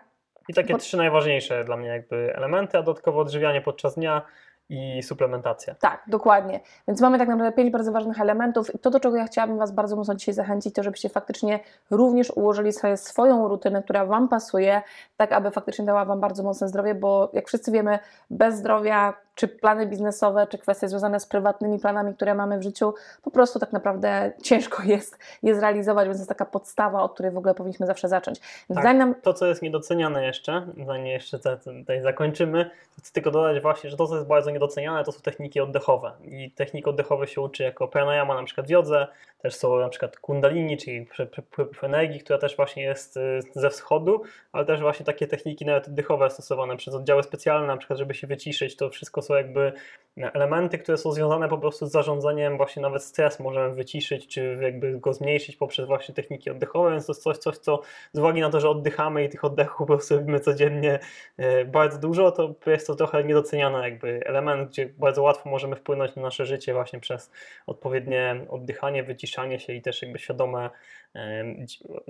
I 0.49 0.53
takie 0.53 0.73
po... 0.73 0.79
trzy 0.79 0.97
najważniejsze 0.97 1.63
dla 1.63 1.77
mnie 1.77 1.87
jakby 1.87 2.35
elementy, 2.35 2.77
a 2.77 2.81
dodatkowo 2.83 3.19
odżywianie 3.19 3.61
podczas 3.61 3.95
dnia, 3.95 4.21
i 4.69 5.03
suplementacja. 5.03 5.75
Tak, 5.75 6.03
dokładnie. 6.07 6.59
Więc 6.87 7.01
mamy 7.01 7.17
tak 7.17 7.27
naprawdę 7.27 7.51
pięć 7.51 7.71
bardzo 7.71 7.91
ważnych 7.91 8.21
elementów. 8.21 8.75
I 8.75 8.79
to, 8.79 8.89
do 8.89 8.99
czego 8.99 9.15
ja 9.15 9.25
chciałabym 9.25 9.57
Was 9.57 9.71
bardzo 9.71 9.95
mocno 9.95 10.15
dzisiaj 10.15 10.33
zachęcić, 10.33 10.75
to 10.75 10.83
żebyście 10.83 11.09
faktycznie 11.09 11.59
również 11.91 12.31
ułożyli 12.31 12.73
sobie 12.73 12.97
swoją 12.97 13.47
rutynę, 13.47 13.83
która 13.83 14.05
Wam 14.05 14.27
pasuje, 14.27 14.81
tak 15.17 15.31
aby 15.31 15.51
faktycznie 15.51 15.85
dała 15.85 16.05
Wam 16.05 16.19
bardzo 16.19 16.43
mocne 16.43 16.67
zdrowie, 16.67 16.95
bo 16.95 17.29
jak 17.33 17.47
wszyscy 17.47 17.71
wiemy, 17.71 17.99
bez 18.29 18.55
zdrowia 18.55 19.13
czy 19.39 19.47
plany 19.47 19.87
biznesowe, 19.87 20.47
czy 20.47 20.57
kwestie 20.57 20.87
związane 20.87 21.19
z 21.19 21.25
prywatnymi 21.25 21.79
planami, 21.79 22.13
które 22.13 22.35
mamy 22.35 22.59
w 22.59 22.63
życiu, 22.63 22.93
po 23.23 23.31
prostu 23.31 23.59
tak 23.59 23.73
naprawdę 23.73 24.31
ciężko 24.43 24.83
jest 24.83 25.17
je 25.43 25.55
zrealizować, 25.55 26.05
więc 26.05 26.17
to 26.17 26.21
jest 26.21 26.29
taka 26.29 26.45
podstawa, 26.45 27.03
od 27.03 27.13
której 27.13 27.31
w 27.31 27.37
ogóle 27.37 27.55
powinniśmy 27.55 27.87
zawsze 27.87 28.07
zacząć. 28.07 28.39
Tak, 28.75 28.97
nam... 28.97 29.15
To, 29.21 29.33
co 29.33 29.45
jest 29.45 29.61
niedoceniane 29.61 30.25
jeszcze, 30.25 30.67
zanim 30.85 31.05
jeszcze 31.05 31.39
tutaj 31.63 32.01
zakończymy, 32.01 32.69
to 32.95 33.01
tylko 33.13 33.31
dodać 33.31 33.61
właśnie, 33.61 33.89
że 33.89 33.97
to, 33.97 34.07
co 34.07 34.15
jest 34.15 34.27
bardzo 34.27 34.51
niedoceniane, 34.51 35.03
to 35.03 35.11
są 35.11 35.21
techniki 35.21 35.59
oddechowe. 35.59 36.11
I 36.23 36.51
techniki 36.51 36.89
oddechowe 36.89 37.27
się 37.27 37.41
uczy 37.41 37.63
jako 37.63 37.87
pranayama 37.87 38.35
na 38.35 38.43
przykład 38.43 38.67
w 38.67 38.69
jodze, 38.69 39.07
też 39.41 39.55
są 39.55 39.79
na 39.79 39.89
przykład 39.89 40.19
kundalini, 40.19 40.77
czyli 40.77 41.05
przepływ 41.05 41.83
energii, 41.83 42.19
która 42.19 42.39
też 42.39 42.55
właśnie 42.55 42.83
jest 42.83 43.17
y, 43.17 43.39
ze 43.55 43.69
wschodu, 43.69 44.21
ale 44.51 44.65
też 44.65 44.81
właśnie 44.81 45.05
takie 45.05 45.27
techniki 45.27 45.65
nawet 45.65 45.87
oddechowe 45.87 46.29
stosowane 46.29 46.77
przez 46.77 46.93
oddziały 46.93 47.23
specjalne, 47.23 47.67
na 47.67 47.77
przykład 47.77 47.99
żeby 47.99 48.13
się 48.13 48.27
wyciszyć, 48.27 48.75
to 48.75 48.89
wszystko 48.89 49.21
są 49.29 49.35
jakby 49.35 49.73
elementy, 50.17 50.77
które 50.77 50.97
są 50.97 51.11
związane 51.11 51.49
po 51.49 51.57
prostu 51.57 51.85
z 51.85 51.91
zarządzaniem, 51.91 52.57
właśnie 52.57 52.81
nawet 52.81 53.03
stres 53.03 53.39
możemy 53.39 53.75
wyciszyć, 53.75 54.27
czy 54.27 54.59
jakby 54.61 54.99
go 54.99 55.13
zmniejszyć 55.13 55.55
poprzez 55.55 55.87
właśnie 55.87 56.15
techniki 56.15 56.49
oddechowe, 56.49 56.91
więc 56.91 57.05
to 57.05 57.11
jest 57.11 57.23
coś, 57.23 57.37
coś 57.37 57.57
co 57.57 57.81
z 58.13 58.19
uwagi 58.19 58.41
na 58.41 58.49
to, 58.49 58.59
że 58.59 58.69
oddychamy 58.69 59.23
i 59.23 59.29
tych 59.29 59.45
oddechów 59.45 59.77
po 59.77 59.85
prostu 59.85 60.15
robimy 60.15 60.39
codziennie 60.39 60.99
e, 61.37 61.65
bardzo 61.65 61.99
dużo, 61.99 62.31
to 62.31 62.55
jest 62.71 62.87
to 62.87 62.95
trochę 62.95 63.23
niedoceniany 63.23 63.81
jakby 63.81 64.21
element, 64.25 64.69
gdzie 64.69 64.89
bardzo 64.97 65.23
łatwo 65.23 65.49
możemy 65.49 65.75
wpłynąć 65.75 66.15
na 66.15 66.21
nasze 66.21 66.45
życie 66.45 66.73
właśnie 66.73 66.99
przez 66.99 67.31
odpowiednie 67.67 68.45
oddychanie, 68.49 69.03
wyciszanie 69.03 69.59
się 69.59 69.73
i 69.73 69.81
też 69.81 70.01
jakby 70.01 70.19
świadome, 70.19 70.69
e, 71.15 71.45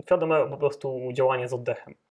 świadome 0.05 0.49
po 0.49 0.57
prostu 0.57 1.09
działanie 1.13 1.47
z 1.47 1.53
oddechem. 1.53 1.95